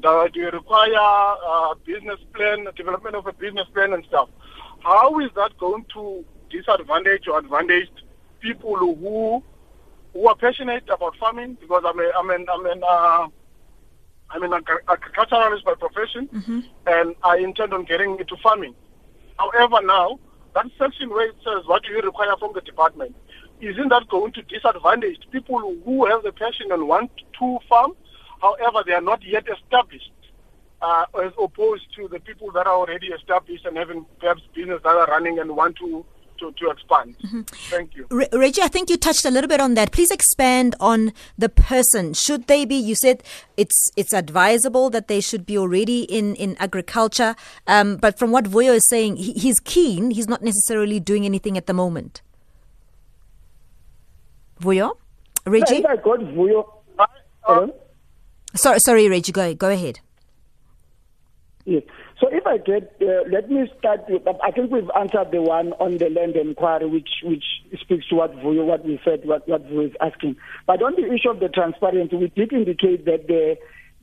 Do, 0.00 0.28
you 0.34 0.50
require 0.50 0.94
a 0.94 1.74
business 1.84 2.18
plan, 2.34 2.66
development 2.76 3.14
of 3.14 3.26
a 3.26 3.32
business 3.32 3.68
plan 3.72 3.92
and 3.92 4.04
stuff? 4.06 4.28
How 4.80 5.20
is 5.20 5.30
that 5.36 5.56
going 5.58 5.84
to 5.94 6.24
disadvantage 6.50 7.28
or 7.28 7.38
advantaged 7.38 8.03
people 8.44 8.76
who 8.76 9.42
who 10.12 10.28
are 10.28 10.36
passionate 10.36 10.84
about 10.88 11.16
farming 11.16 11.56
because 11.60 11.82
I'm 11.84 11.98
a, 11.98 12.10
I'm 12.16 12.30
an, 12.30 12.46
I'm 12.48 12.66
an, 12.66 12.82
uh, 12.88 13.26
I'm 14.30 14.42
an 14.44 14.52
agriculturalist 14.88 15.64
by 15.64 15.74
profession, 15.74 16.28
mm-hmm. 16.28 16.60
and 16.86 17.16
I 17.24 17.38
intend 17.38 17.74
on 17.74 17.84
getting 17.84 18.18
into 18.20 18.36
farming. 18.42 18.74
However, 19.36 19.80
now 19.82 20.20
that 20.54 20.66
section 20.78 21.10
where 21.10 21.28
it 21.30 21.36
says 21.44 21.66
what 21.66 21.82
do 21.82 21.90
you 21.90 22.00
require 22.00 22.36
from 22.38 22.52
the 22.54 22.60
department, 22.60 23.16
isn't 23.60 23.88
that 23.88 24.08
going 24.08 24.32
to 24.34 24.42
disadvantage 24.42 25.18
people 25.32 25.58
who 25.84 26.06
have 26.06 26.22
the 26.22 26.32
passion 26.32 26.70
and 26.70 26.86
want 26.86 27.10
to 27.40 27.58
farm, 27.68 27.92
however 28.40 28.84
they 28.86 28.92
are 28.92 29.00
not 29.00 29.20
yet 29.24 29.46
established, 29.48 30.12
uh, 30.80 31.06
as 31.24 31.32
opposed 31.42 31.86
to 31.96 32.06
the 32.06 32.20
people 32.20 32.52
that 32.52 32.68
are 32.68 32.76
already 32.76 33.08
established 33.08 33.64
and 33.64 33.76
having 33.76 34.06
perhaps 34.20 34.42
business 34.54 34.80
that 34.84 34.94
are 34.94 35.08
running 35.08 35.40
and 35.40 35.56
want 35.56 35.76
to 35.76 36.04
to, 36.38 36.52
to 36.52 36.70
expand. 36.70 37.16
Mm-hmm. 37.24 37.42
Thank 37.70 37.94
you. 37.96 38.06
Re- 38.10 38.28
Reggie, 38.32 38.62
I 38.62 38.68
think 38.68 38.90
you 38.90 38.96
touched 38.96 39.24
a 39.24 39.30
little 39.30 39.48
bit 39.48 39.60
on 39.60 39.74
that. 39.74 39.92
Please 39.92 40.10
expand 40.10 40.74
on 40.80 41.12
the 41.38 41.48
person. 41.48 42.14
Should 42.14 42.46
they 42.46 42.64
be, 42.64 42.74
you 42.74 42.94
said 42.94 43.22
it's 43.56 43.90
it's 43.96 44.12
advisable 44.12 44.90
that 44.90 45.08
they 45.08 45.20
should 45.20 45.46
be 45.46 45.56
already 45.58 46.02
in, 46.02 46.34
in 46.36 46.56
agriculture. 46.58 47.34
Um, 47.66 47.96
but 47.96 48.18
from 48.18 48.30
what 48.30 48.44
Vuyo 48.44 48.74
is 48.74 48.88
saying, 48.88 49.16
he, 49.16 49.32
he's 49.32 49.60
keen. 49.60 50.10
He's 50.10 50.28
not 50.28 50.42
necessarily 50.42 51.00
doing 51.00 51.24
anything 51.24 51.56
at 51.56 51.66
the 51.66 51.74
moment. 51.74 52.22
Vuyo? 54.60 54.96
Reggie? 55.46 55.84
I 55.86 55.96
got 55.96 56.20
Vuyo. 56.20 56.70
Uh, 57.46 57.66
sorry, 58.54 58.80
sorry, 58.80 59.08
Reggie, 59.08 59.32
go, 59.32 59.54
go 59.54 59.68
ahead. 59.68 60.00
Yes. 61.66 61.82
So 62.24 62.30
if 62.32 62.46
I 62.46 62.56
get, 62.56 62.96
uh, 63.02 63.28
let 63.30 63.50
me 63.50 63.70
start 63.78 64.00
with, 64.08 64.22
I 64.42 64.50
think 64.50 64.70
we've 64.72 64.88
answered 64.98 65.28
the 65.30 65.42
one 65.42 65.74
on 65.74 65.98
the 65.98 66.08
land 66.08 66.36
inquiry, 66.36 66.86
which 66.86 67.20
which 67.22 67.44
speaks 67.82 68.08
to 68.08 68.14
what 68.14 68.32
Vuyo, 68.36 68.64
what 68.64 68.82
we 68.82 68.98
said, 69.04 69.26
what, 69.26 69.46
what 69.46 69.62
Vuyo 69.68 69.88
is 69.88 69.96
asking. 70.00 70.36
But 70.66 70.82
on 70.82 70.94
the 70.96 71.04
issue 71.12 71.28
of 71.28 71.40
the 71.40 71.50
transparency, 71.50 72.16
we 72.16 72.28
did 72.28 72.54
indicate 72.54 73.04
that 73.04 73.26
the, 73.28 73.56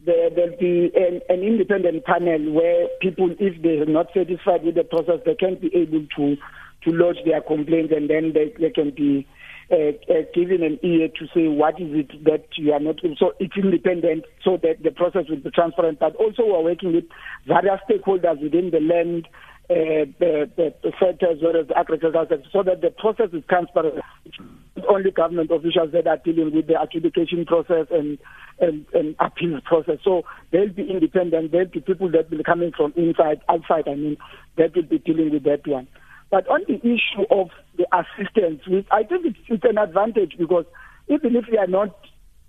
the, 0.06 0.30
there'll 0.36 0.60
be 0.60 0.92
an, 0.94 1.22
an 1.30 1.42
independent 1.42 2.06
panel 2.06 2.52
where 2.54 2.90
people, 3.02 3.34
if 3.40 3.60
they're 3.64 3.88
not 3.88 4.14
satisfied 4.14 4.64
with 4.64 4.76
the 4.76 4.84
process, 4.84 5.26
they 5.26 5.34
can 5.34 5.56
be 5.56 5.74
able 5.74 6.06
to, 6.18 6.38
to 6.86 6.90
lodge 6.96 7.18
their 7.26 7.42
complaints 7.42 7.92
and 7.96 8.08
then 8.08 8.34
they, 8.36 8.54
they 8.60 8.70
can 8.70 8.92
be 8.92 9.26
uh, 9.72 9.92
uh, 10.12 10.22
given 10.34 10.64
an 10.64 10.80
ear 10.84 11.08
to 11.08 11.26
say 11.34 11.48
what 11.48 11.80
is 11.80 11.88
it 11.94 12.24
that 12.26 12.46
you 12.58 12.74
are 12.74 12.80
not 12.80 12.98
so 13.18 13.32
it's 13.40 13.56
independent 13.56 14.26
so 14.44 14.58
that 14.62 14.84
the 14.84 14.92
process 14.92 15.26
will 15.30 15.38
be 15.38 15.50
transparent. 15.50 16.00
But 16.00 16.16
also 16.18 16.44
we're 16.46 16.64
working 16.64 16.94
with 16.94 17.06
various 17.48 17.80
stakeholders 17.90 18.42
within 18.42 18.72
the 18.72 18.82
land 18.82 19.28
uh, 19.70 20.12
the, 20.20 20.52
the, 20.58 20.74
the 20.84 20.92
sector 21.00 21.32
as 21.32 21.38
well 21.42 21.56
as 21.56 21.68
the 21.68 21.78
agricultural 21.78 22.26
sector 22.28 22.50
so 22.52 22.64
that 22.64 22.82
the 22.82 22.90
process 22.92 23.30
is 23.32 23.44
transparent. 23.48 23.96
It's 24.26 24.86
only 24.90 25.12
government 25.12 25.52
officials 25.52 25.94
that 25.94 26.06
are 26.06 26.18
dealing 26.18 26.54
with 26.54 26.68
the 26.68 26.82
adjudication 26.82 27.46
process 27.46 27.88
and 27.92 28.18
and, 28.60 28.86
and 28.94 29.16
appeals 29.20 29.64
process. 29.66 30.00
So 30.04 30.24
they'll 30.52 30.74
be 30.74 30.90
independent. 30.90 31.52
They'll 31.52 31.66
be 31.66 31.80
people 31.80 32.12
that 32.12 32.30
will 32.30 32.40
be 32.40 32.44
coming 32.44 32.74
from 32.76 32.94
inside 32.98 33.40
outside 33.48 33.88
I 33.88 33.96
mean 33.96 34.18
that 34.58 34.76
will 34.76 34.84
be 34.84 35.00
dealing 35.00 35.32
with 35.32 35.44
that 35.44 35.66
one 35.66 35.88
but 36.32 36.48
on 36.48 36.62
the 36.67 36.76
issue 36.78 37.26
of 37.30 37.50
the 37.78 37.86
assistance, 37.94 38.62
I 38.89 39.04
think 39.04 39.26
it's, 39.26 39.39
it's 39.48 39.63
an 39.65 39.78
advantage 39.78 40.36
because 40.39 40.65
even 41.10 41.36
if 41.36 41.46
you 41.52 41.60
are 41.60 41.67
not 41.67 41.94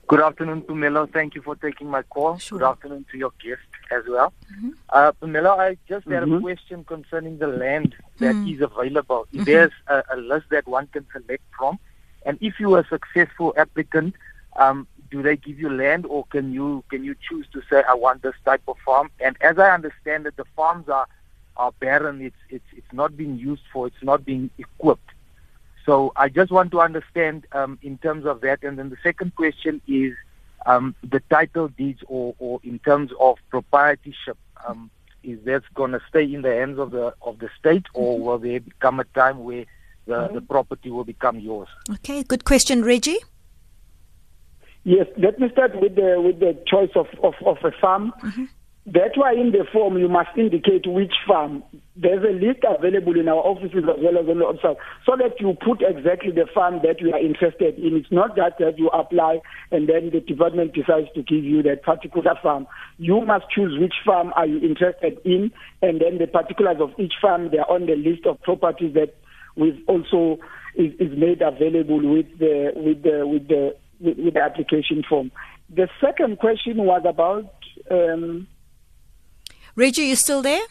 Good 0.07 0.21
afternoon, 0.21 0.63
Pumelo. 0.63 1.13
Thank 1.13 1.35
you 1.35 1.43
for 1.43 1.55
taking 1.55 1.89
my 1.89 2.03
call. 2.03 2.39
Sure. 2.39 2.59
Good 2.59 2.67
afternoon 2.67 3.05
to 3.13 3.19
your 3.19 3.33
guest 3.43 3.61
as 3.93 4.05
well. 4.09 4.33
Mm-hmm. 4.53 4.71
Uh, 4.89 5.13
Pumelo, 5.21 5.59
I 5.59 5.77
just 5.89 6.07
mm-hmm. 6.07 6.13
had 6.13 6.23
a 6.23 6.27
mm-hmm. 6.27 6.43
question 6.43 6.85
concerning 6.85 7.39
the 7.39 7.47
land 7.47 7.95
that 8.19 8.35
mm. 8.35 8.53
is 8.53 8.61
available. 8.61 9.27
Mm-hmm. 9.33 9.45
There's 9.45 9.71
a, 9.87 10.03
a 10.13 10.17
list 10.17 10.47
that 10.51 10.67
one 10.67 10.89
can 10.89 11.07
select 11.13 11.45
from 11.57 11.79
and 12.25 12.39
if 12.41 12.61
you 12.61 12.75
are 12.75 12.81
a 12.81 12.87
successful 12.87 13.55
applicant, 13.57 14.15
um, 14.57 14.87
do 15.11 15.23
they 15.23 15.37
give 15.37 15.59
you 15.59 15.71
land 15.71 16.07
or 16.07 16.25
can 16.27 16.53
you 16.53 16.85
can 16.89 17.05
you 17.05 17.15
choose 17.29 17.47
to 17.53 17.63
say 17.69 17.83
I 17.89 17.95
want 17.95 18.23
this 18.23 18.35
type 18.45 18.63
of 18.69 18.77
farm? 18.85 19.11
And 19.21 19.37
as 19.41 19.59
I 19.59 19.71
understand 19.71 20.27
it, 20.27 20.37
the 20.37 20.45
farms 20.57 20.89
are 20.89 21.07
are 21.57 21.73
barren. 21.81 22.21
It's 22.21 22.37
it's 22.49 22.65
it's 22.77 22.93
not 22.93 23.17
being 23.17 23.37
used 23.39 23.63
for. 23.73 23.87
It's 23.87 24.03
not 24.03 24.25
being 24.25 24.51
equipped. 24.59 25.11
So 25.87 26.13
I 26.15 26.29
just 26.29 26.51
want 26.51 26.71
to 26.73 26.81
understand 26.81 27.47
um, 27.53 27.79
in 27.83 27.99
terms 27.99 28.27
of 28.27 28.43
that. 28.43 28.63
And 28.63 28.79
then 28.79 28.91
the 28.91 28.99
second 29.03 29.35
question 29.35 29.81
is 29.89 30.15
um, 30.67 30.95
the 31.03 31.21
title 31.31 31.69
deeds 31.69 32.03
or, 32.07 32.35
or 32.39 32.61
in 32.63 32.79
terms 32.81 33.11
of 33.19 33.39
proprietorship. 33.51 34.37
Um, 34.67 34.91
is 35.23 35.39
that 35.45 35.63
going 35.75 35.93
to 35.93 36.01
stay 36.09 36.25
in 36.25 36.41
the 36.41 36.55
hands 36.55 36.79
of 36.79 36.93
the 36.93 37.15
of 37.21 37.39
the 37.41 37.51
state, 37.59 37.85
or 37.93 38.19
will 38.19 38.39
there 38.39 38.61
become 38.61 39.01
a 39.01 39.05
time 39.05 39.45
where 39.45 39.67
the, 40.07 40.15
mm-hmm. 40.15 40.35
the 40.35 40.41
property 40.41 40.91
will 40.91 41.05
become 41.05 41.39
yours. 41.39 41.69
Okay, 41.91 42.23
good 42.23 42.45
question, 42.45 42.85
Reggie. 42.85 43.19
Yes, 44.85 45.07
let 45.19 45.39
me 45.39 45.51
start 45.53 45.79
with 45.81 45.95
the 45.95 46.21
with 46.25 46.41
the 46.41 46.57
choice 46.67 46.91
of, 46.95 47.07
of, 47.23 47.35
of 47.45 47.59
a 47.65 47.71
farm. 47.81 48.13
Mm-hmm. 48.23 48.45
That's 48.87 49.15
why 49.15 49.35
in 49.35 49.53
the 49.53 49.67
form 49.71 49.99
you 49.99 50.09
must 50.09 50.31
indicate 50.39 50.87
which 50.87 51.13
farm. 51.29 51.63
There's 51.97 52.25
a 52.25 52.33
list 52.33 52.65
available 52.67 53.21
in 53.21 53.29
our 53.29 53.37
offices 53.37 53.85
as 53.85 54.03
well 54.03 54.17
as 54.17 54.27
on 54.27 54.39
the 54.39 54.45
website, 54.47 54.77
so 55.05 55.17
that 55.17 55.39
you 55.39 55.55
put 55.63 55.83
exactly 55.83 56.33
the 56.33 56.47
farm 56.53 56.81
that 56.83 56.99
you 56.99 57.13
are 57.13 57.21
interested 57.21 57.79
in. 57.79 57.95
It's 57.95 58.11
not 58.11 58.37
that 58.37 58.57
that 58.59 58.79
you 58.79 58.89
apply 58.89 59.41
and 59.71 59.87
then 59.87 60.11
the 60.11 60.21
department 60.21 60.73
decides 60.73 61.09
to 61.15 61.23
give 61.23 61.45
you 61.45 61.63
that 61.65 61.83
particular 61.83 62.35
farm. 62.43 62.67
You 62.97 63.21
must 63.21 63.51
choose 63.51 63.79
which 63.79 63.95
farm 64.05 64.33
are 64.35 64.47
you 64.47 64.59
interested 64.59 65.19
in, 65.27 65.53
and 65.83 66.01
then 66.01 66.17
the 66.17 66.27
particulars 66.27 66.79
of 66.81 66.91
each 66.99 67.15
farm 67.21 67.51
they 67.51 67.59
are 67.59 67.71
on 67.71 67.85
the 67.85 67.97
list 67.97 68.25
of 68.25 68.41
properties 68.41 68.95
that 68.95 69.15
we've 69.57 69.81
also 69.87 70.39
is, 70.75 70.93
is 70.99 71.17
made 71.19 71.43
available 71.43 72.01
with 72.15 72.39
the 72.39 72.73
with 72.77 73.03
the 73.03 73.27
with 73.27 73.49
the 73.49 73.77
with, 74.01 74.19
with, 74.19 74.35
the 74.35 74.41
application 74.41 75.03
form. 75.09 75.31
The 75.69 75.89
second 76.01 76.39
question 76.39 76.79
was 76.79 77.03
about. 77.05 77.53
Um, 77.91 78.49
Reggie, 79.77 80.03
you 80.03 80.17
still 80.17 80.43
there? 80.43 80.63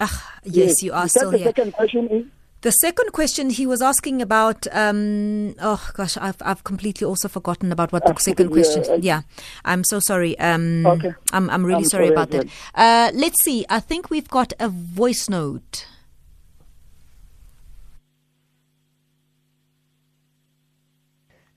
Ah, 0.00 0.38
yes, 0.44 0.54
yes, 0.54 0.82
you 0.82 0.92
are 0.92 1.08
still 1.08 1.30
the 1.30 1.38
here. 1.38 1.46
The 1.46 1.50
second 1.54 1.72
question 1.72 2.08
is. 2.08 2.24
The 2.62 2.70
second 2.72 3.12
question 3.12 3.50
he 3.50 3.66
was 3.66 3.80
asking 3.82 4.22
about, 4.22 4.66
um, 4.72 5.54
oh 5.60 5.90
gosh, 5.94 6.16
I've 6.16 6.40
I've 6.40 6.64
completely 6.64 7.06
also 7.06 7.28
forgotten 7.28 7.70
about 7.70 7.92
what 7.92 8.04
the 8.04 8.12
uh, 8.12 8.18
second 8.18 8.50
question. 8.50 8.82
Yeah, 8.88 8.96
yeah, 9.02 9.22
I'm 9.64 9.84
so 9.84 10.00
sorry. 10.00 10.38
Um, 10.38 10.86
okay. 10.86 11.14
I'm 11.32 11.48
I'm 11.50 11.64
really 11.64 11.84
I'm 11.84 11.84
sorry, 11.84 12.08
sorry, 12.08 12.14
about 12.14 12.30
that. 12.30 12.46
Uh, 12.74 13.10
let's 13.14 13.42
see. 13.44 13.66
I 13.68 13.78
think 13.80 14.10
we've 14.10 14.28
got 14.28 14.52
a 14.58 14.68
voice 14.68 15.28
note. 15.28 15.86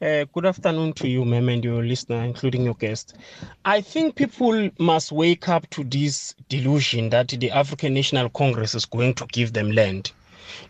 Uh, 0.02 0.24
good 0.34 0.46
afternoon 0.46 0.94
to 0.94 1.10
you, 1.10 1.26
ma'am, 1.26 1.50
and 1.50 1.62
your 1.62 1.84
listener, 1.84 2.24
including 2.24 2.64
your 2.64 2.74
guest. 2.76 3.18
I 3.66 3.82
think 3.82 4.16
people 4.16 4.70
must 4.80 5.12
wake 5.12 5.50
up 5.50 5.70
to 5.72 5.84
this 5.84 6.34
delusion 6.48 7.10
that 7.10 7.28
the 7.28 7.52
African 7.52 7.96
National 7.96 8.30
Congress 8.30 8.76
is 8.76 8.86
going 8.86 9.14
to 9.16 9.26
give 9.26 9.52
them 9.52 9.74
land. 9.74 10.14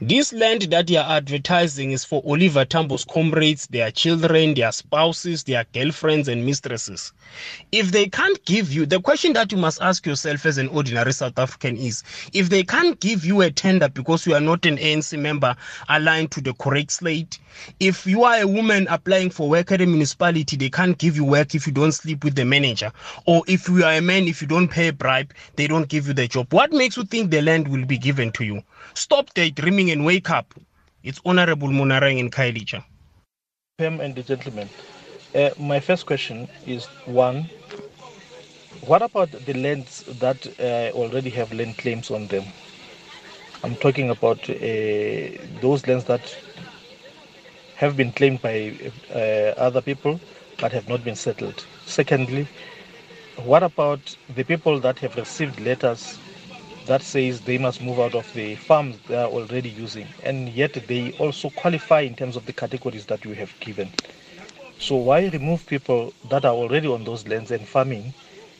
This 0.01 0.33
land 0.33 0.63
that 0.63 0.89
you 0.89 0.97
are 0.97 1.17
advertising 1.17 1.91
is 1.91 2.03
for 2.03 2.21
Oliver 2.25 2.65
Tambo's 2.65 3.05
comrades, 3.05 3.67
their 3.67 3.91
children, 3.91 4.53
their 4.53 4.71
spouses, 4.71 5.43
their 5.43 5.65
girlfriends, 5.73 6.27
and 6.27 6.45
mistresses. 6.45 7.11
If 7.71 7.91
they 7.91 8.07
can't 8.07 8.43
give 8.45 8.71
you, 8.73 8.85
the 8.85 8.99
question 8.99 9.33
that 9.33 9.51
you 9.51 9.57
must 9.57 9.81
ask 9.81 10.05
yourself 10.05 10.45
as 10.45 10.57
an 10.57 10.67
ordinary 10.69 11.13
South 11.13 11.37
African 11.37 11.77
is 11.77 12.03
if 12.33 12.49
they 12.49 12.63
can't 12.63 12.99
give 12.99 13.25
you 13.25 13.41
a 13.41 13.51
tender 13.51 13.89
because 13.89 14.25
you 14.25 14.33
are 14.33 14.41
not 14.41 14.65
an 14.65 14.77
ANC 14.77 15.17
member 15.19 15.55
aligned 15.89 16.31
to 16.31 16.41
the 16.41 16.53
correct 16.53 16.91
slate, 16.91 17.39
if 17.79 18.05
you 18.05 18.23
are 18.23 18.41
a 18.41 18.47
woman 18.47 18.87
applying 18.89 19.29
for 19.29 19.49
work 19.49 19.71
at 19.71 19.81
a 19.81 19.85
municipality, 19.85 20.55
they 20.55 20.69
can't 20.69 20.97
give 20.97 21.15
you 21.15 21.25
work 21.25 21.55
if 21.55 21.67
you 21.67 21.73
don't 21.73 21.91
sleep 21.91 22.23
with 22.23 22.35
the 22.35 22.45
manager, 22.45 22.91
or 23.25 23.43
if 23.47 23.67
you 23.67 23.83
are 23.83 23.93
a 23.93 24.01
man, 24.01 24.27
if 24.27 24.41
you 24.41 24.47
don't 24.47 24.69
pay 24.69 24.87
a 24.87 24.93
bribe, 24.93 25.33
they 25.55 25.67
don't 25.67 25.87
give 25.87 26.07
you 26.07 26.13
the 26.13 26.27
job. 26.27 26.51
What 26.53 26.71
makes 26.71 26.97
you 26.97 27.03
think 27.03 27.31
the 27.31 27.41
land 27.41 27.67
will 27.67 27.85
be 27.85 27.97
given 27.97 28.31
to 28.33 28.43
you? 28.43 28.63
Stop 28.93 29.33
daydreaming 29.69 29.91
and 29.91 30.05
wake 30.05 30.29
up. 30.29 30.53
It's 31.03 31.21
Honorable 31.25 31.69
Monarang 31.69 32.17
in 32.19 32.29
Khayelitsha. 32.29 32.83
Pam 33.77 33.99
and 34.01 34.15
the 34.15 34.23
gentlemen, 34.23 34.67
uh, 35.35 35.49
my 35.59 35.79
first 35.79 36.05
question 36.05 36.47
is 36.65 36.85
one, 37.05 37.45
what 38.85 39.01
about 39.01 39.31
the 39.31 39.53
lands 39.53 40.03
that 40.19 40.47
uh, 40.59 40.95
already 40.97 41.29
have 41.29 41.53
land 41.53 41.77
claims 41.77 42.09
on 42.11 42.27
them? 42.27 42.43
I'm 43.63 43.75
talking 43.75 44.09
about 44.09 44.49
uh, 44.49 44.55
those 45.61 45.85
lands 45.87 46.05
that 46.05 46.35
have 47.75 47.95
been 47.95 48.11
claimed 48.11 48.41
by 48.41 48.73
uh, 49.13 49.53
other 49.57 49.81
people 49.81 50.19
but 50.59 50.71
have 50.73 50.89
not 50.89 51.03
been 51.03 51.15
settled. 51.15 51.65
Secondly, 51.85 52.47
what 53.45 53.63
about 53.63 54.15
the 54.35 54.43
people 54.43 54.79
that 54.81 54.99
have 54.99 55.15
received 55.15 55.59
letters 55.61 56.19
that 56.89 57.03
says 57.03 57.41
they 57.41 57.57
must 57.59 57.81
move 57.81 57.99
out 57.99 58.15
of 58.15 58.31
the 58.33 58.55
farms 58.55 58.99
they 59.07 59.15
are 59.15 59.27
already 59.29 59.69
using 59.69 60.07
and 60.23 60.49
yet 60.49 60.73
they 60.87 61.11
also 61.19 61.49
qualify 61.51 62.01
in 62.01 62.15
terms 62.15 62.35
of 62.35 62.45
the 62.47 62.53
categories 62.53 63.05
that 63.05 63.23
you 63.25 63.33
have 63.33 63.53
given 63.59 63.91
so 64.79 64.95
why 64.95 65.27
remove 65.27 65.65
people 65.67 66.13
that 66.29 66.45
are 66.45 66.53
already 66.53 66.87
on 66.87 67.03
those 67.03 67.27
lands 67.27 67.51
and 67.51 67.67
farming 67.67 68.13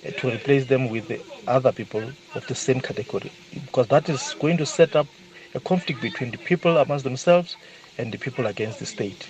eh, 0.04 0.12
to 0.12 0.30
replace 0.32 0.66
them 0.66 0.90
with 0.90 1.08
the 1.08 1.20
other 1.48 1.72
people 1.72 2.04
of 2.36 2.46
the 2.48 2.56
same 2.56 2.80
category 2.80 3.32
because 3.66 3.88
that 3.88 4.08
is 4.10 4.36
going 4.40 4.58
to 4.58 4.66
set 4.66 4.96
up 4.96 5.08
a 5.56 5.60
conflict 5.60 6.02
between 6.02 6.32
the 6.32 6.38
people 6.40 6.78
amongst 6.78 7.04
themselves 7.04 7.58
and 7.98 8.12
the 8.12 8.18
people 8.20 8.46
against 8.46 8.80
the 8.80 8.86
state 8.86 9.28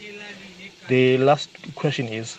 the 0.90 1.18
last 1.18 1.50
question 1.76 2.08
is 2.08 2.38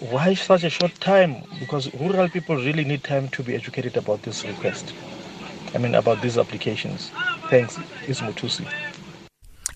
why 0.00 0.34
such 0.34 0.64
a 0.64 0.70
short 0.70 0.94
time? 1.00 1.44
Because 1.58 1.92
rural 1.94 2.28
people 2.28 2.56
really 2.56 2.84
need 2.84 3.04
time 3.04 3.28
to 3.30 3.42
be 3.42 3.54
educated 3.54 3.96
about 3.98 4.22
this 4.22 4.44
request. 4.46 4.94
I 5.74 5.78
mean, 5.78 5.94
about 5.94 6.20
these 6.20 6.36
applications. 6.38 7.10
Thanks, 7.48 7.76
Ismutusi. 8.06 8.66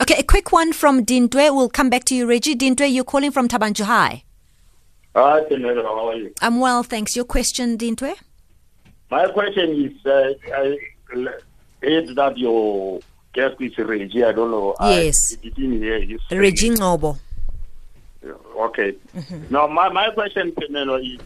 Okay, 0.03 0.17
a 0.19 0.23
quick 0.23 0.53
one 0.53 0.73
from 0.73 1.05
Dintwe. 1.05 1.55
We'll 1.55 1.69
come 1.69 1.89
back 1.89 2.05
to 2.07 2.15
you, 2.15 2.27
Reggie. 2.27 2.57
Dintwe, 2.57 2.93
you're 2.93 3.05
calling 3.05 3.31
from 3.31 3.49
Thaba 3.49 3.71
Nchu 3.71 3.85
High. 3.85 4.25
Hi, 5.15 5.43
Tenero, 5.45 5.85
how 5.85 6.09
are 6.09 6.17
you? 6.17 6.35
I'm 6.43 6.59
well, 6.59 6.83
thanks. 6.83 7.15
Your 7.15 7.25
question, 7.25 7.79
Dintwe? 7.79 8.15
My 9.11 9.29
question 9.29 9.71
is, 9.71 10.05
uh, 10.05 10.33
I 10.53 10.77
heard 11.81 12.17
that 12.17 12.37
your 12.37 13.01
guest 13.33 13.57
is 13.61 13.79
Reggie. 13.79 14.25
I 14.25 14.33
don't 14.33 14.51
know. 14.51 14.75
Yes. 14.81 15.17
I 15.35 15.49
didn't 15.49 15.81
hear 15.81 15.99
you. 15.99 16.19
Reggie 16.33 16.71
Ngcobo. 16.71 17.19
Okay. 18.57 18.97
Mm-hmm. 19.15 19.45
Now, 19.51 19.67
my, 19.69 19.89
my 19.91 20.11
question, 20.11 20.51
Penelo, 20.53 20.99
is 21.01 21.21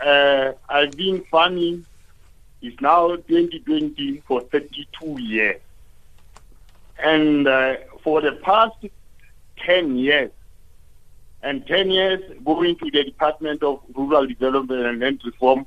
uh, 0.00 0.52
I've 0.68 0.92
been 0.92 1.22
farming, 1.30 1.84
it's 2.62 2.80
now 2.80 3.16
2020 3.16 4.22
for 4.26 4.42
32 4.42 5.20
years. 5.22 5.60
And 7.02 7.48
uh, 7.48 7.76
for 8.02 8.20
the 8.20 8.32
past 8.32 8.76
10 9.58 9.96
years, 9.96 10.30
and 11.42 11.66
10 11.66 11.90
years 11.90 12.20
going 12.44 12.76
to 12.76 12.90
the 12.90 13.04
Department 13.04 13.62
of 13.62 13.80
Rural 13.94 14.26
Development 14.26 14.84
and 14.84 15.00
Land 15.00 15.22
Reform 15.24 15.64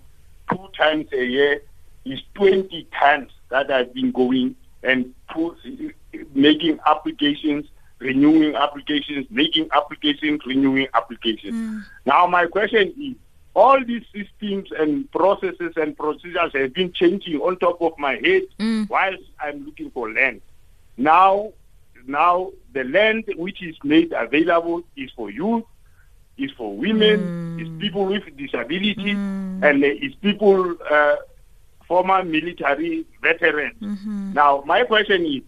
two 0.49 0.69
times 0.77 1.08
a 1.13 1.25
year 1.25 1.62
is 2.06 2.21
20 2.36 2.88
times 2.97 3.32
that 3.49 3.71
I've 3.71 3.93
been 3.93 4.12
going 4.12 4.56
and 4.84 5.13
making 6.36 6.79
applications 6.86 7.65
renewing 8.03 8.56
applications, 8.56 9.25
making 9.29 9.69
applications, 9.71 10.41
renewing 10.45 10.88
applications. 10.93 11.53
Mm. 11.53 11.86
Now, 12.06 12.27
my 12.27 12.45
question 12.45 12.93
is, 12.99 13.15
all 13.56 13.84
these 13.86 14.04
systems 14.13 14.70
and 14.78 15.10
processes 15.12 15.74
and 15.76 15.96
procedures 15.98 16.52
have 16.54 16.74
been 16.74 16.92
changing 16.92 17.39
on 17.39 17.58
top 17.58 17.82
of 17.82 17.98
my 18.00 18.13
head 18.13 18.44
mm. 18.60 18.89
whilst 18.89 19.24
I'm 19.39 19.66
looking 19.66 19.92
for 19.92 20.12
land. 20.12 20.42
Now, 20.98 21.54
now 22.06 22.52
the 22.74 22.84
land 22.84 23.26
which 23.36 23.62
is 23.62 23.76
made 23.84 24.12
available 24.12 24.84
is 24.96 25.12
for 25.16 25.30
youth, 25.30 25.63
is 26.38 26.52
for 26.58 26.76
women, 26.76 27.58
mm. 27.60 27.62
is 27.62 27.82
people 27.82 28.06
with 28.06 28.26
disability, 28.36 29.13
mm. 29.13 29.63
and 29.63 29.84
is 29.84 30.16
people, 30.16 30.76
uh, 30.89 31.16
former 31.88 32.24
military 32.24 33.06
veterans. 33.22 33.80
Mm-hmm. 33.80 34.34
Now, 34.34 34.63
my 34.66 34.84
question 34.84 35.26
is, 35.26 35.42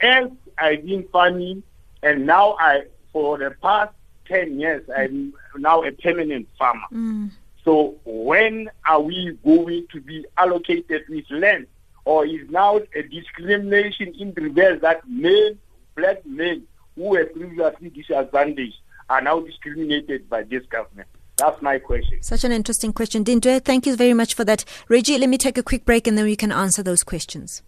as 0.00 0.30
I've 0.56 0.84
been 0.86 1.06
farming 1.12 1.62
and 2.02 2.26
now 2.26 2.56
I, 2.58 2.84
for 3.12 3.38
the 3.38 3.50
past 3.62 3.92
10 4.26 4.60
years, 4.60 4.88
I'm 4.96 5.34
now 5.56 5.82
a 5.82 5.92
permanent 5.92 6.48
farmer. 6.58 6.86
Mm. 6.92 7.30
So 7.64 7.96
when 8.04 8.70
are 8.86 9.00
we 9.00 9.38
going 9.44 9.86
to 9.92 10.00
be 10.00 10.26
allocated 10.36 11.02
with 11.08 11.24
land? 11.30 11.66
Or 12.04 12.26
is 12.26 12.48
now 12.50 12.80
a 12.94 13.02
discrimination 13.02 14.14
in 14.18 14.34
reverse 14.34 14.80
that 14.82 15.08
men, 15.08 15.58
black 15.94 16.24
men 16.26 16.64
who 16.96 17.04
were 17.10 17.24
previously 17.24 17.88
disadvantaged 17.88 18.76
are 19.08 19.22
now 19.22 19.40
discriminated 19.40 20.28
by 20.28 20.42
this 20.42 20.64
government? 20.66 21.08
That's 21.36 21.60
my 21.62 21.78
question. 21.78 22.22
Such 22.22 22.44
an 22.44 22.52
interesting 22.52 22.92
question. 22.92 23.24
Dintwe, 23.24 23.64
thank 23.64 23.86
you 23.86 23.96
very 23.96 24.14
much 24.14 24.34
for 24.34 24.44
that. 24.44 24.64
Reggie, 24.88 25.18
let 25.18 25.28
me 25.28 25.38
take 25.38 25.58
a 25.58 25.62
quick 25.62 25.84
break 25.84 26.06
and 26.06 26.16
then 26.16 26.26
we 26.26 26.36
can 26.36 26.52
answer 26.52 26.82
those 26.82 27.02
questions. 27.02 27.62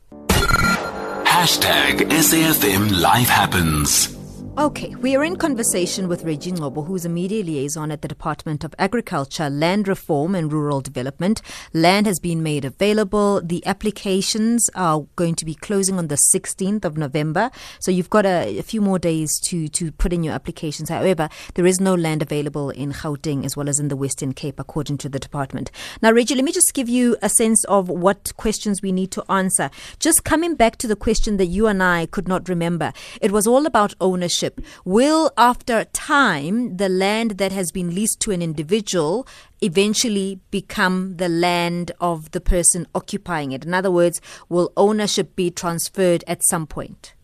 Hashtag 1.37 2.09
SAFM 2.11 3.01
Life 3.01 3.29
Happens. 3.29 4.16
Okay, 4.59 4.95
we 4.95 5.15
are 5.15 5.23
in 5.23 5.37
conversation 5.37 6.09
with 6.09 6.25
Reggie 6.25 6.51
Ngcobo, 6.51 6.87
who's 6.87 7.05
a 7.05 7.11
media 7.11 7.45
liaison 7.45 7.91
at 7.91 8.01
the 8.01 8.09
Department 8.09 8.65
of 8.65 8.75
Agriculture, 8.79 9.51
Land 9.51 9.87
Reform 9.87 10.35
and 10.35 10.51
Rural 10.51 10.81
Development. 10.81 11.43
Land 11.75 12.07
has 12.07 12.19
been 12.19 12.43
made 12.43 12.65
available. 12.65 13.43
The 13.43 13.65
applications 13.67 14.71
are 14.75 15.05
going 15.15 15.35
to 15.35 15.45
be 15.45 15.55
closing 15.55 15.99
on 15.99 16.09
the 16.09 16.19
16th 16.35 16.87
of 16.87 16.97
November. 16.97 17.51
So 17.81 17.91
you've 17.91 18.09
got 18.09 18.25
a, 18.25 18.59
a 18.59 18.63
few 18.63 18.81
more 18.81 18.99
days 18.99 19.39
to, 19.41 19.69
to 19.69 19.93
put 19.93 20.15
in 20.15 20.25
your 20.25 20.33
applications. 20.33 20.89
However, 20.89 21.29
there 21.53 21.67
is 21.67 21.79
no 21.79 21.95
land 21.95 22.23
available 22.23 22.71
in 22.71 22.93
Gauteng 22.93 23.45
as 23.45 23.59
well 23.59 23.69
as 23.69 23.79
in 23.79 23.89
the 23.89 23.97
Western 23.97 24.33
Cape, 24.33 24.59
according 24.59 24.97
to 24.99 25.11
the 25.11 25.19
department. 25.19 25.71
Now, 26.01 26.13
Reggie, 26.13 26.35
let 26.35 26.45
me 26.45 26.53
just 26.53 26.73
give 26.73 26.89
you 26.89 27.19
a 27.21 27.29
sense 27.29 27.63
of 27.65 27.91
what 27.91 28.35
questions 28.39 28.81
we 28.81 28.91
need 28.91 29.11
to 29.11 29.31
answer. 29.31 29.71
Just 29.99 30.25
coming 30.25 30.55
back 30.55 30.77
to 30.77 30.87
the 30.87 30.97
question 30.97 31.37
that 31.37 31.47
you 31.47 31.67
and 31.67 31.83
I 31.83 32.07
could 32.07 32.27
not 32.27 32.49
remember, 32.49 32.95
it 33.21 33.33
was 33.33 33.47
all 33.47 33.67
about 33.67 33.93
ownership 34.01 34.46
ownership 34.47 34.61
will, 34.85 35.31
after 35.37 35.85
time, 35.85 36.77
the 36.77 36.89
land 36.89 37.39
that 37.39 37.53
has 37.53 37.73
been 37.73 37.95
leased 37.95 38.21
to 38.21 38.31
an 38.31 38.43
individual 38.43 39.27
eventually 39.61 40.41
become 40.51 41.17
the 41.17 41.29
land 41.29 41.93
of 42.01 42.31
the 42.33 42.41
person 42.41 42.87
occupying 42.95 43.53
it? 43.53 43.65
In 43.65 43.75
other 43.75 43.91
words, 43.91 44.21
will 44.49 44.73
ownership 44.77 45.37
be 45.37 45.51
transferred 45.51 46.25
at 46.27 46.45
some 46.45 46.67
point? 46.67 47.15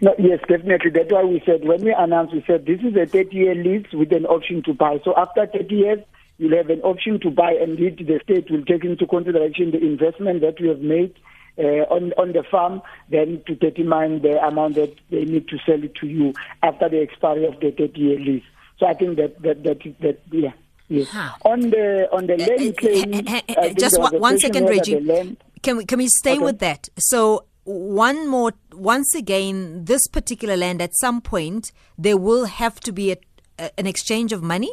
No, 0.00 0.14
yes, 0.18 0.40
definitely. 0.48 0.90
That's 0.90 1.12
why 1.12 1.22
we 1.22 1.40
said 1.46 1.64
when 1.64 1.84
we 1.84 1.94
announced, 1.96 2.34
we 2.34 2.42
said 2.46 2.66
this 2.66 2.80
is 2.80 2.96
a 2.96 3.06
30 3.06 3.36
year 3.36 3.54
lease 3.54 3.86
with 3.92 4.12
an 4.12 4.26
option 4.26 4.62
to 4.64 4.74
buy. 4.74 4.98
So 5.04 5.14
after 5.16 5.46
30 5.46 5.74
years, 5.74 5.98
you'll 6.38 6.56
have 6.56 6.70
an 6.70 6.80
option 6.80 7.20
to 7.20 7.30
buy, 7.30 7.52
and 7.52 7.78
the 7.78 8.20
state 8.24 8.50
will 8.50 8.64
take 8.64 8.84
into 8.84 9.06
consideration 9.06 9.70
the 9.70 9.78
investment 9.78 10.40
that 10.40 10.60
we 10.60 10.68
have 10.68 10.80
made 10.80 11.14
uh, 11.58 11.84
on 11.90 12.12
on 12.18 12.32
the 12.32 12.42
farm, 12.50 12.82
then 13.10 13.42
to 13.46 13.54
determine 13.54 14.22
the 14.22 14.42
amount 14.44 14.74
that 14.76 14.94
they 15.10 15.24
need 15.24 15.48
to 15.48 15.58
sell 15.66 15.82
it 15.82 15.94
to 15.96 16.06
you 16.06 16.32
after 16.62 16.88
the 16.88 17.00
expiry 17.00 17.44
of 17.46 17.58
the 17.60 17.72
30-year 17.72 18.18
lease. 18.18 18.44
So 18.78 18.86
I 18.86 18.94
think 18.94 19.16
that 19.16 19.40
that 19.42 19.62
that, 19.64 19.78
that 20.00 20.20
yeah. 20.30 20.52
Yes. 20.88 21.08
Huh. 21.08 21.30
On 21.44 21.60
the 21.60 22.08
on 22.12 22.26
the 22.26 22.36
land 22.36 22.76
claim, 22.76 23.76
just 23.76 23.98
one, 23.98 24.20
one 24.20 24.38
second, 24.38 24.66
Reggie. 24.66 25.36
Can 25.62 25.76
we 25.76 25.84
can 25.86 25.98
we 25.98 26.08
stay 26.08 26.32
okay. 26.32 26.44
with 26.44 26.58
that? 26.58 26.88
So 26.98 27.46
one 27.64 28.28
more 28.28 28.52
once 28.72 29.14
again, 29.14 29.84
this 29.84 30.06
particular 30.08 30.56
land 30.56 30.82
at 30.82 30.90
some 30.96 31.20
point 31.20 31.72
there 31.96 32.16
will 32.16 32.46
have 32.46 32.80
to 32.80 32.92
be 32.92 33.12
a, 33.12 33.16
a, 33.58 33.70
an 33.78 33.86
exchange 33.86 34.32
of 34.32 34.42
money. 34.42 34.72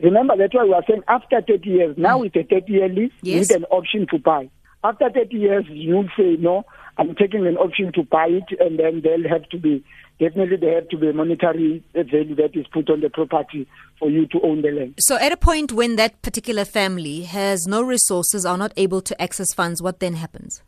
Remember, 0.00 0.36
that's 0.36 0.54
why 0.54 0.64
we 0.64 0.72
are 0.72 0.84
saying 0.88 1.02
after 1.08 1.40
30 1.40 1.68
years, 1.68 1.94
now 1.96 2.20
mm. 2.20 2.26
it's 2.26 2.36
a 2.36 2.42
30 2.42 2.72
year 2.72 2.88
lease, 2.88 3.12
yes. 3.22 3.34
you 3.34 3.40
need 3.56 3.62
an 3.62 3.64
option 3.70 4.06
to 4.10 4.18
buy. 4.18 4.50
After 4.84 5.10
30 5.10 5.36
years, 5.36 5.64
you'll 5.68 6.08
say, 6.16 6.36
no, 6.38 6.64
I'm 6.98 7.14
taking 7.14 7.46
an 7.46 7.56
option 7.56 7.92
to 7.94 8.02
buy 8.04 8.26
it, 8.26 8.60
and 8.60 8.78
then 8.78 9.00
there'll 9.02 9.28
have 9.28 9.48
to 9.50 9.58
be, 9.58 9.84
definitely 10.20 10.56
there 10.56 10.76
have 10.76 10.88
to 10.90 10.98
be 10.98 11.08
a 11.08 11.12
monetary 11.12 11.82
value 11.94 12.34
that 12.36 12.50
is 12.54 12.66
put 12.72 12.90
on 12.90 13.00
the 13.00 13.10
property 13.10 13.66
for 13.98 14.10
you 14.10 14.26
to 14.28 14.40
own 14.42 14.62
the 14.62 14.70
land. 14.70 14.94
So 14.98 15.16
at 15.16 15.32
a 15.32 15.36
point 15.36 15.72
when 15.72 15.96
that 15.96 16.20
particular 16.22 16.64
family 16.64 17.22
has 17.22 17.66
no 17.66 17.82
resources, 17.82 18.44
are 18.44 18.58
not 18.58 18.72
able 18.76 19.00
to 19.02 19.20
access 19.20 19.52
funds, 19.54 19.82
what 19.82 20.00
then 20.00 20.14
happens? 20.14 20.62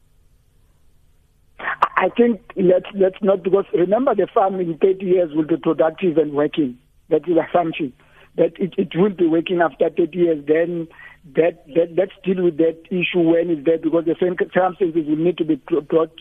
I 1.96 2.08
think 2.16 2.40
let's 2.54 2.86
let's 2.94 3.16
not 3.20 3.42
because 3.42 3.64
remember 3.74 4.14
the 4.14 4.28
farm 4.32 4.60
in 4.60 4.78
30 4.78 5.04
years 5.04 5.34
will 5.34 5.46
be 5.46 5.56
productive 5.56 6.16
and 6.16 6.32
working. 6.32 6.78
That 7.08 7.28
is 7.28 7.36
assumption 7.36 7.92
that 8.38 8.58
it, 8.58 8.72
it 8.78 8.88
will 8.94 9.10
be 9.10 9.26
working 9.26 9.60
after 9.60 9.90
30 9.90 10.16
years. 10.16 10.44
Then 10.46 10.88
that, 11.34 11.66
that 11.74 11.94
let's 11.96 12.12
deal 12.24 12.42
with 12.42 12.56
that 12.58 12.80
issue 12.90 13.20
when 13.20 13.50
it's 13.50 13.66
there 13.66 13.78
because 13.78 14.04
the 14.06 14.16
same 14.20 14.36
circumstances 14.38 14.94
will 15.06 15.16
need 15.16 15.36
to 15.38 15.44
be 15.44 15.56
brought 15.56 16.12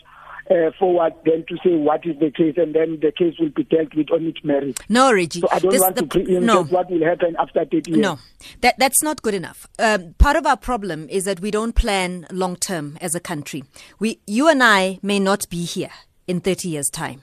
uh, 0.50 0.72
forward 0.80 1.14
then 1.26 1.46
to 1.48 1.56
say 1.58 1.76
what 1.76 2.06
is 2.06 2.18
the 2.20 2.32
case 2.32 2.56
and 2.58 2.74
then 2.74 3.00
the 3.02 3.12
case 3.12 3.36
will 3.40 3.50
be 3.50 3.64
dealt 3.64 3.94
with 3.96 4.10
on 4.12 4.26
its 4.26 4.44
merit. 4.44 4.80
No, 4.90 5.14
Reggie. 5.14 5.42
So 5.42 5.48
I 5.52 5.60
don't 5.60 5.80
want 5.80 5.96
to 5.98 6.08
preempt 6.08 6.46
no. 6.46 6.64
what 6.64 6.90
will 6.90 7.04
happen 7.04 7.36
after 7.38 7.66
30 7.66 7.92
years. 7.92 8.02
No, 8.02 8.20
that, 8.62 8.76
that's 8.80 9.04
not 9.04 9.22
good 9.22 9.34
enough. 9.34 9.68
Um, 9.78 10.16
part 10.18 10.36
of 10.36 10.46
our 10.46 10.58
problem 10.58 11.08
is 11.10 11.26
that 11.26 11.42
we 11.42 11.52
don't 11.52 11.76
plan 11.76 12.26
long 12.32 12.56
term 12.56 12.98
as 13.02 13.14
a 13.14 13.20
country. 13.20 13.64
We, 14.00 14.22
you 14.26 14.48
and 14.48 14.64
I 14.64 15.00
may 15.02 15.20
not 15.20 15.50
be 15.50 15.66
here 15.66 15.92
in 16.28 16.40
30 16.40 16.70
years' 16.70 16.90
time 16.90 17.22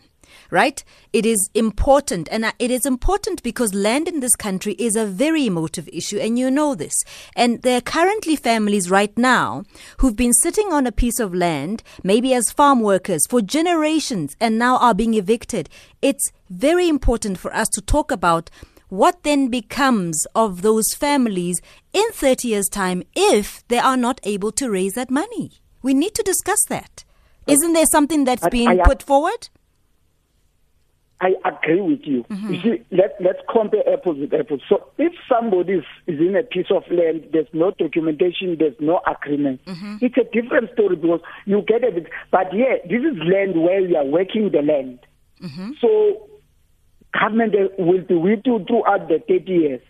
right? 0.50 0.82
It 1.12 1.26
is 1.26 1.50
important, 1.54 2.28
and 2.30 2.44
uh, 2.44 2.52
it 2.58 2.70
is 2.70 2.86
important 2.86 3.42
because 3.42 3.74
land 3.74 4.08
in 4.08 4.20
this 4.20 4.36
country 4.36 4.74
is 4.78 4.96
a 4.96 5.06
very 5.06 5.46
emotive 5.46 5.88
issue, 5.92 6.18
and 6.18 6.38
you 6.38 6.50
know 6.50 6.74
this. 6.74 6.94
And 7.36 7.62
there 7.62 7.78
are 7.78 7.82
currently 7.82 8.36
families 8.36 8.90
right 8.90 9.16
now 9.16 9.64
who've 9.98 10.16
been 10.16 10.32
sitting 10.32 10.72
on 10.72 10.86
a 10.86 10.92
piece 10.92 11.18
of 11.18 11.34
land, 11.34 11.82
maybe 12.02 12.34
as 12.34 12.50
farm 12.50 12.80
workers, 12.80 13.26
for 13.28 13.40
generations, 13.40 14.36
and 14.40 14.58
now 14.58 14.76
are 14.78 14.94
being 14.94 15.14
evicted. 15.14 15.68
It's 16.02 16.32
very 16.50 16.88
important 16.88 17.38
for 17.38 17.54
us 17.54 17.68
to 17.70 17.80
talk 17.80 18.10
about 18.10 18.50
what 18.88 19.22
then 19.22 19.48
becomes 19.48 20.24
of 20.34 20.62
those 20.62 20.94
families 20.94 21.60
in 21.92 22.04
30 22.12 22.48
years' 22.48 22.68
time 22.68 23.02
if 23.16 23.66
they 23.68 23.78
are 23.78 23.96
not 23.96 24.20
able 24.24 24.52
to 24.52 24.70
raise 24.70 24.94
that 24.94 25.10
money. 25.10 25.52
We 25.82 25.94
need 25.94 26.14
to 26.14 26.22
discuss 26.22 26.64
that. 26.68 27.04
Isn't 27.46 27.72
there 27.72 27.86
something 27.86 28.24
that's 28.24 28.48
being 28.48 28.78
put 28.84 29.02
forward? 29.02 29.48
I 31.24 31.32
agree 31.48 31.80
with 31.80 32.00
you. 32.04 32.22
Mm-hmm. 32.24 32.52
You 32.52 32.60
see, 32.60 32.84
let, 32.90 33.16
let's 33.18 33.38
compare 33.50 33.80
apples 33.90 34.18
with 34.18 34.34
apples. 34.34 34.60
So 34.68 34.90
if 34.98 35.14
somebody 35.26 35.74
is, 35.74 35.84
is 36.06 36.20
in 36.20 36.36
a 36.36 36.42
piece 36.42 36.66
of 36.70 36.82
land, 36.90 37.28
there's 37.32 37.48
no 37.54 37.70
documentation, 37.70 38.56
there's 38.58 38.76
no 38.78 39.00
agreement, 39.06 39.64
mm-hmm. 39.64 39.96
it's 40.02 40.16
a 40.18 40.24
different 40.24 40.72
story 40.74 40.96
because 40.96 41.20
you 41.46 41.62
get 41.66 41.82
it. 41.82 42.06
But 42.30 42.52
yeah, 42.52 42.76
this 42.84 43.00
is 43.00 43.16
land 43.24 43.56
where 43.56 43.80
you 43.80 43.96
are 43.96 44.04
working 44.04 44.50
the 44.52 44.60
land. 44.60 44.98
Mm-hmm. 45.42 45.70
So 45.80 46.28
government 47.18 47.54
will 47.78 48.02
be 48.02 48.14
with 48.14 48.40
you 48.44 48.62
throughout 48.68 49.08
the 49.08 49.22
30 49.26 49.50
years. 49.50 49.80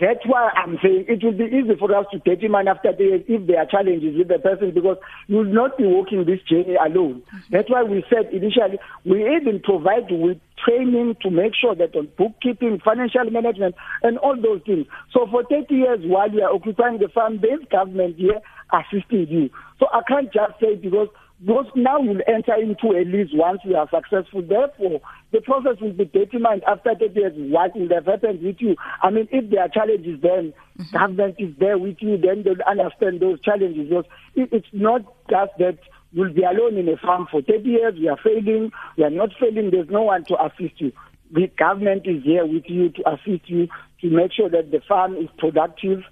That's 0.00 0.24
why 0.24 0.50
I'm 0.54 0.78
saying 0.82 1.06
it 1.08 1.24
will 1.24 1.32
be 1.32 1.44
easy 1.44 1.74
for 1.76 1.94
us 1.94 2.06
to 2.12 2.18
determine 2.20 2.68
after 2.68 2.92
the 2.92 3.04
years 3.04 3.22
if 3.26 3.46
there 3.46 3.58
are 3.58 3.66
challenges 3.66 4.16
with 4.16 4.28
the 4.28 4.38
person 4.38 4.70
because 4.72 4.96
you 5.26 5.38
will 5.38 5.52
not 5.52 5.76
be 5.76 5.84
walking 5.84 6.24
this 6.24 6.40
journey 6.48 6.76
alone. 6.76 7.22
Mm-hmm. 7.26 7.38
That's 7.50 7.68
why 7.68 7.82
we 7.82 8.04
said 8.08 8.32
initially 8.32 8.78
we 9.04 9.26
even 9.36 9.60
provide 9.60 10.06
with 10.08 10.38
training 10.64 11.16
to 11.22 11.30
make 11.30 11.52
sure 11.54 11.74
that 11.74 11.94
on 11.96 12.08
bookkeeping, 12.16 12.80
financial 12.84 13.30
management, 13.30 13.74
and 14.02 14.18
all 14.18 14.36
those 14.40 14.62
things. 14.64 14.86
So 15.12 15.26
for 15.30 15.44
30 15.44 15.74
years 15.74 16.00
while 16.02 16.30
you 16.30 16.42
are 16.42 16.54
occupying 16.54 16.98
the 16.98 17.08
farm, 17.08 17.40
there's 17.40 17.64
government 17.70 18.16
here 18.16 18.40
assisting 18.72 19.26
you. 19.28 19.50
So 19.78 19.86
I 19.92 20.00
can't 20.08 20.32
just 20.32 20.60
say 20.60 20.74
because 20.74 21.08
because 21.44 21.66
now 21.76 21.98
you'll 21.98 22.22
enter 22.26 22.54
into 22.54 22.98
a 22.98 23.06
lease 23.06 23.30
once 23.32 23.60
you 23.64 23.76
are 23.76 23.88
successful. 23.88 24.42
Therefore, 24.42 25.00
the 25.30 25.40
process 25.40 25.80
will 25.80 25.92
be 25.92 26.04
determined 26.04 26.64
after 26.66 26.94
30 26.98 27.14
years 27.14 27.32
what 27.36 27.76
will 27.76 27.94
have 27.94 28.06
happened 28.06 28.42
with 28.42 28.56
you. 28.58 28.74
I 29.02 29.10
mean, 29.10 29.28
if 29.30 29.48
there 29.50 29.62
are 29.62 29.68
challenges, 29.68 30.20
then 30.20 30.52
mm-hmm. 30.78 30.96
government 30.96 31.36
is 31.38 31.54
there 31.60 31.78
with 31.78 31.98
you, 32.00 32.18
then 32.18 32.42
they'll 32.42 32.66
understand 32.68 33.20
those 33.20 33.40
challenges. 33.40 33.88
Because 33.88 34.06
it's 34.34 34.66
not 34.72 35.02
just 35.30 35.52
that 35.58 35.78
you'll 36.12 36.32
be 36.32 36.42
alone 36.42 36.76
in 36.76 36.88
a 36.88 36.96
farm 36.96 37.26
for 37.30 37.42
30 37.42 37.68
years, 37.68 37.94
we 37.94 38.08
are 38.08 38.18
failing, 38.22 38.72
we 38.96 39.04
are 39.04 39.10
not 39.10 39.30
failing, 39.38 39.70
there's 39.70 39.90
no 39.90 40.02
one 40.02 40.24
to 40.26 40.44
assist 40.44 40.80
you. 40.80 40.92
The 41.30 41.48
government 41.58 42.06
is 42.06 42.22
here 42.24 42.46
with 42.46 42.64
you 42.66 42.90
to 42.90 43.10
assist 43.10 43.48
you 43.48 43.68
to 44.00 44.10
make 44.10 44.32
sure 44.32 44.48
that 44.48 44.70
the 44.70 44.80
farm 44.88 45.16
is 45.16 45.28
productive 45.36 46.02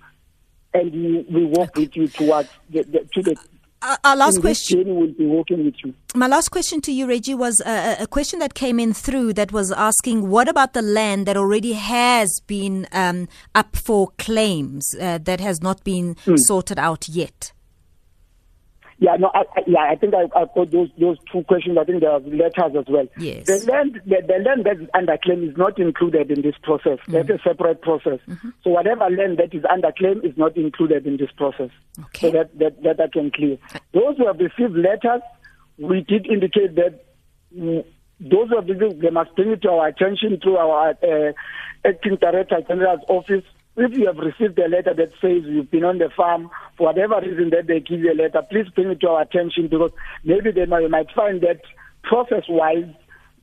and 0.74 0.92
we, 0.92 1.26
we 1.30 1.44
work 1.46 1.70
okay. 1.70 1.82
with 1.82 1.96
you 1.96 2.08
towards 2.08 2.50
the, 2.68 2.82
the, 2.82 3.08
to 3.14 3.22
the 3.22 3.36
uh, 3.82 3.96
our 4.04 4.16
last 4.16 4.40
question. 4.40 4.96
will 4.96 5.12
be 5.12 5.26
working 5.26 5.64
with 5.64 5.74
you. 5.84 5.94
My 6.14 6.26
last 6.26 6.48
question 6.48 6.80
to 6.82 6.92
you, 6.92 7.06
Reggie, 7.06 7.34
was 7.34 7.60
uh, 7.60 7.96
a 7.98 8.06
question 8.06 8.38
that 8.38 8.54
came 8.54 8.80
in 8.80 8.94
through 8.94 9.34
that 9.34 9.52
was 9.52 9.70
asking, 9.70 10.28
what 10.28 10.48
about 10.48 10.72
the 10.72 10.82
land 10.82 11.26
that 11.26 11.36
already 11.36 11.74
has 11.74 12.40
been 12.46 12.88
um, 12.92 13.28
up 13.54 13.76
for 13.76 14.08
claims 14.18 14.94
uh, 15.00 15.18
that 15.18 15.40
has 15.40 15.60
not 15.60 15.84
been 15.84 16.14
mm. 16.14 16.38
sorted 16.38 16.78
out 16.78 17.08
yet? 17.08 17.52
Yeah, 18.98 19.16
no, 19.16 19.30
I, 19.34 19.40
I, 19.40 19.62
yeah, 19.66 19.80
I 19.90 19.96
think 19.96 20.14
I, 20.14 20.24
I 20.34 20.46
put 20.46 20.70
those 20.70 20.88
those 20.98 21.18
two 21.30 21.42
questions. 21.44 21.76
I 21.78 21.84
think 21.84 22.00
there 22.00 22.10
are 22.10 22.20
letters 22.20 22.72
as 22.78 22.86
well. 22.88 23.06
Yes. 23.18 23.46
The 23.46 23.62
land, 23.70 24.00
the, 24.06 24.22
the 24.26 24.42
land 24.42 24.64
that 24.64 24.80
is 24.80 24.88
under 24.94 25.18
claim 25.22 25.46
is 25.48 25.56
not 25.56 25.78
included 25.78 26.30
in 26.30 26.40
this 26.40 26.54
process. 26.62 26.98
Mm. 27.06 27.12
That's 27.12 27.40
a 27.40 27.42
separate 27.42 27.82
process. 27.82 28.20
Mm-hmm. 28.26 28.50
So 28.64 28.70
whatever 28.70 29.10
land 29.10 29.38
that 29.38 29.54
is 29.54 29.64
under 29.70 29.92
claim 29.92 30.22
is 30.24 30.36
not 30.38 30.56
included 30.56 31.06
in 31.06 31.18
this 31.18 31.30
process. 31.36 31.70
Okay. 31.98 32.20
So 32.20 32.30
that 32.30 32.58
that, 32.58 32.82
that 32.84 33.00
I 33.00 33.08
can 33.08 33.30
clear. 33.30 33.58
Those 33.92 34.16
who 34.16 34.26
have 34.26 34.38
received 34.38 34.74
letters, 34.74 35.20
we 35.78 36.00
did 36.00 36.26
indicate 36.26 36.74
that. 36.76 37.04
Mm, 37.54 37.84
those 38.18 38.48
of 38.56 38.66
them, 38.66 38.98
they 38.98 39.10
must 39.10 39.36
bring 39.36 39.50
it 39.50 39.60
to 39.60 39.68
our 39.68 39.88
attention 39.88 40.40
through 40.42 40.56
our 40.56 40.92
uh, 41.02 41.32
acting 41.84 42.16
director 42.16 42.62
general's 42.66 43.02
office 43.08 43.44
if 43.76 43.96
you 43.96 44.06
have 44.06 44.16
received 44.16 44.58
a 44.58 44.68
letter 44.68 44.94
that 44.94 45.10
says 45.20 45.42
you've 45.44 45.70
been 45.70 45.84
on 45.84 45.98
the 45.98 46.10
farm 46.16 46.50
for 46.76 46.86
whatever 46.86 47.20
reason 47.20 47.50
that 47.50 47.66
they 47.66 47.80
give 47.80 48.00
you 48.00 48.12
a 48.12 48.20
letter, 48.20 48.42
please 48.50 48.68
bring 48.74 48.90
it 48.90 49.00
to 49.00 49.08
our 49.08 49.22
attention 49.22 49.68
because 49.68 49.92
maybe 50.24 50.50
they 50.50 50.66
might, 50.66 50.88
might 50.90 51.10
find 51.14 51.42
that 51.42 51.60
process-wise 52.02 52.92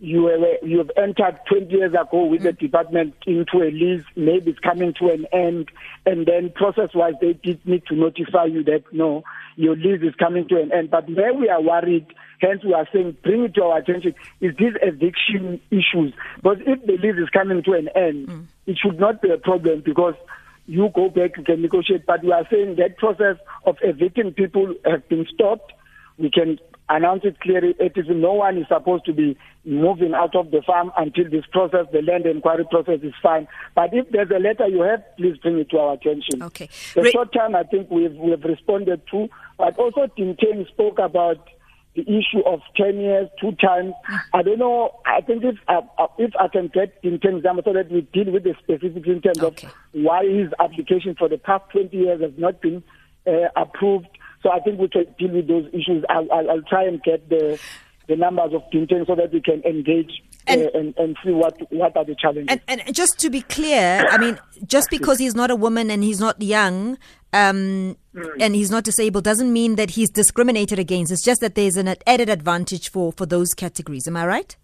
you 0.03 0.23
were, 0.23 0.37
you 0.63 0.79
have 0.79 0.91
entered 0.97 1.39
20 1.47 1.73
years 1.73 1.93
ago 1.93 2.25
with 2.25 2.43
the 2.43 2.51
mm. 2.51 2.59
department 2.59 3.15
into 3.25 3.59
a 3.63 3.71
lease, 3.71 4.03
maybe 4.17 4.51
it's 4.51 4.59
coming 4.59 4.93
to 4.99 5.09
an 5.09 5.25
end, 5.31 5.69
and 6.05 6.25
then 6.25 6.51
process-wise 6.53 7.13
they 7.21 7.33
did 7.33 7.65
need 7.65 7.85
to 7.85 7.95
notify 7.95 8.43
you 8.43 8.65
that 8.65 8.83
no, 8.91 9.23
your 9.55 9.77
lease 9.77 10.01
is 10.01 10.13
coming 10.15 10.45
to 10.49 10.61
an 10.61 10.73
end. 10.73 10.91
But 10.91 11.09
where 11.09 11.33
we 11.33 11.47
are 11.47 11.61
worried, 11.61 12.07
hence 12.39 12.65
we 12.65 12.73
are 12.73 12.87
saying 12.91 13.15
bring 13.23 13.45
it 13.45 13.55
to 13.55 13.63
our 13.63 13.77
attention, 13.77 14.13
is 14.41 14.53
these 14.57 14.73
eviction 14.81 15.61
issues. 15.71 16.13
But 16.41 16.57
if 16.67 16.85
the 16.85 16.97
lease 16.97 17.23
is 17.23 17.29
coming 17.29 17.63
to 17.63 17.71
an 17.71 17.87
end, 17.95 18.27
mm. 18.27 18.45
It 18.65 18.77
should 18.77 18.99
not 18.99 19.21
be 19.21 19.29
a 19.29 19.37
problem 19.37 19.81
because 19.83 20.15
you 20.65 20.89
go 20.93 21.09
back, 21.09 21.37
you 21.37 21.43
can 21.43 21.61
negotiate. 21.61 22.05
But 22.05 22.23
we 22.23 22.31
are 22.31 22.47
saying 22.49 22.77
that 22.77 22.97
process 22.97 23.37
of 23.65 23.77
evicting 23.81 24.33
people 24.33 24.73
has 24.85 25.01
been 25.09 25.25
stopped. 25.33 25.73
We 26.17 26.29
can 26.29 26.59
announce 26.89 27.21
it 27.23 27.39
clearly. 27.39 27.75
It 27.79 27.93
is 27.95 28.05
no 28.09 28.33
one 28.33 28.57
is 28.57 28.67
supposed 28.67 29.05
to 29.05 29.13
be 29.13 29.37
moving 29.65 30.13
out 30.13 30.35
of 30.35 30.51
the 30.51 30.61
farm 30.61 30.91
until 30.97 31.29
this 31.29 31.45
process, 31.51 31.87
the 31.91 32.01
land 32.01 32.25
inquiry 32.25 32.65
process 32.69 32.99
is 33.01 33.13
fine. 33.21 33.47
But 33.75 33.93
if 33.93 34.09
there's 34.11 34.29
a 34.29 34.39
letter 34.39 34.67
you 34.67 34.81
have, 34.81 35.03
please 35.17 35.37
bring 35.37 35.57
it 35.59 35.69
to 35.71 35.79
our 35.79 35.93
attention. 35.93 36.43
Okay. 36.43 36.69
The 36.93 37.01
Re- 37.01 37.11
short 37.11 37.33
time 37.33 37.55
I 37.55 37.63
think 37.63 37.89
we've, 37.89 38.13
we've 38.15 38.43
responded 38.43 39.01
to, 39.11 39.29
but 39.57 39.77
also 39.77 40.07
Tim 40.15 40.35
Tim 40.35 40.65
spoke 40.67 40.99
about 40.99 41.47
the 41.95 42.01
issue 42.01 42.41
of 42.45 42.61
10 42.75 42.99
years, 42.99 43.29
two 43.39 43.51
times. 43.53 43.93
I 44.33 44.41
don't 44.41 44.59
know. 44.59 44.99
I 45.05 45.21
think 45.21 45.43
if 45.43 45.55
uh, 45.67 45.81
uh 45.97 46.07
if 46.17 46.31
I 46.39 46.47
can 46.47 46.69
get 46.73 47.01
Tim 47.03 47.19
Tim's 47.19 47.43
number 47.43 47.61
so 47.63 47.73
that 47.73 47.91
we 47.91 48.01
deal 48.01 48.31
with 48.31 48.43
the 48.43 48.55
specifics 48.63 49.07
in 49.07 49.21
terms 49.21 49.41
okay. 49.41 49.67
of 49.67 49.73
why 49.91 50.25
his 50.25 50.49
application 50.59 51.15
for 51.15 51.29
the 51.29 51.37
past 51.37 51.65
20 51.71 51.95
years 51.95 52.21
has 52.21 52.31
not 52.37 52.61
been 52.61 52.83
uh, 53.27 53.49
approved. 53.55 54.07
So 54.41 54.51
I 54.51 54.59
think 54.59 54.79
we 54.79 54.89
can 54.89 55.05
deal 55.19 55.31
with 55.31 55.47
those 55.47 55.67
issues. 55.67 56.03
I'll, 56.09 56.31
I'll, 56.31 56.49
I'll 56.49 56.61
try 56.63 56.85
and 56.85 57.01
get 57.03 57.29
the 57.29 57.59
the 58.07 58.15
numbers 58.15 58.53
of 58.53 58.63
Tintin 58.73 59.07
so 59.07 59.15
that 59.15 59.31
we 59.31 59.41
can 59.41 59.61
engage 59.63 60.23
and, 60.47 60.61
and, 60.61 60.93
and, 60.97 61.17
see 61.23 61.31
what, 61.31 61.55
what 61.71 61.95
are 61.95 62.05
the 62.05 62.15
challenges. 62.15 62.47
And, 62.49 62.61
and, 62.67 62.95
just 62.95 63.19
to 63.19 63.29
be 63.29 63.41
clear, 63.41 64.05
I 64.09 64.17
mean, 64.17 64.39
just 64.65 64.89
because 64.89 65.19
he's 65.19 65.35
not 65.35 65.51
a 65.51 65.55
woman 65.55 65.89
and 65.89 66.03
he's 66.03 66.19
not 66.19 66.41
young 66.41 66.97
um, 67.31 67.97
mm. 68.13 68.31
and 68.39 68.55
he's 68.55 68.69
not 68.69 68.83
disabled 68.83 69.23
doesn't 69.23 69.51
mean 69.51 69.75
that 69.75 69.91
he's 69.91 70.09
discriminated 70.09 70.79
against. 70.79 71.11
It's 71.11 71.23
just 71.23 71.41
that 71.41 71.55
there's 71.55 71.77
an 71.77 71.95
added 72.05 72.29
advantage 72.29 72.89
for, 72.89 73.11
for 73.11 73.25
those 73.25 73.53
categories. 73.53 74.07
Am 74.07 74.17
I 74.17 74.25
right? 74.25 74.55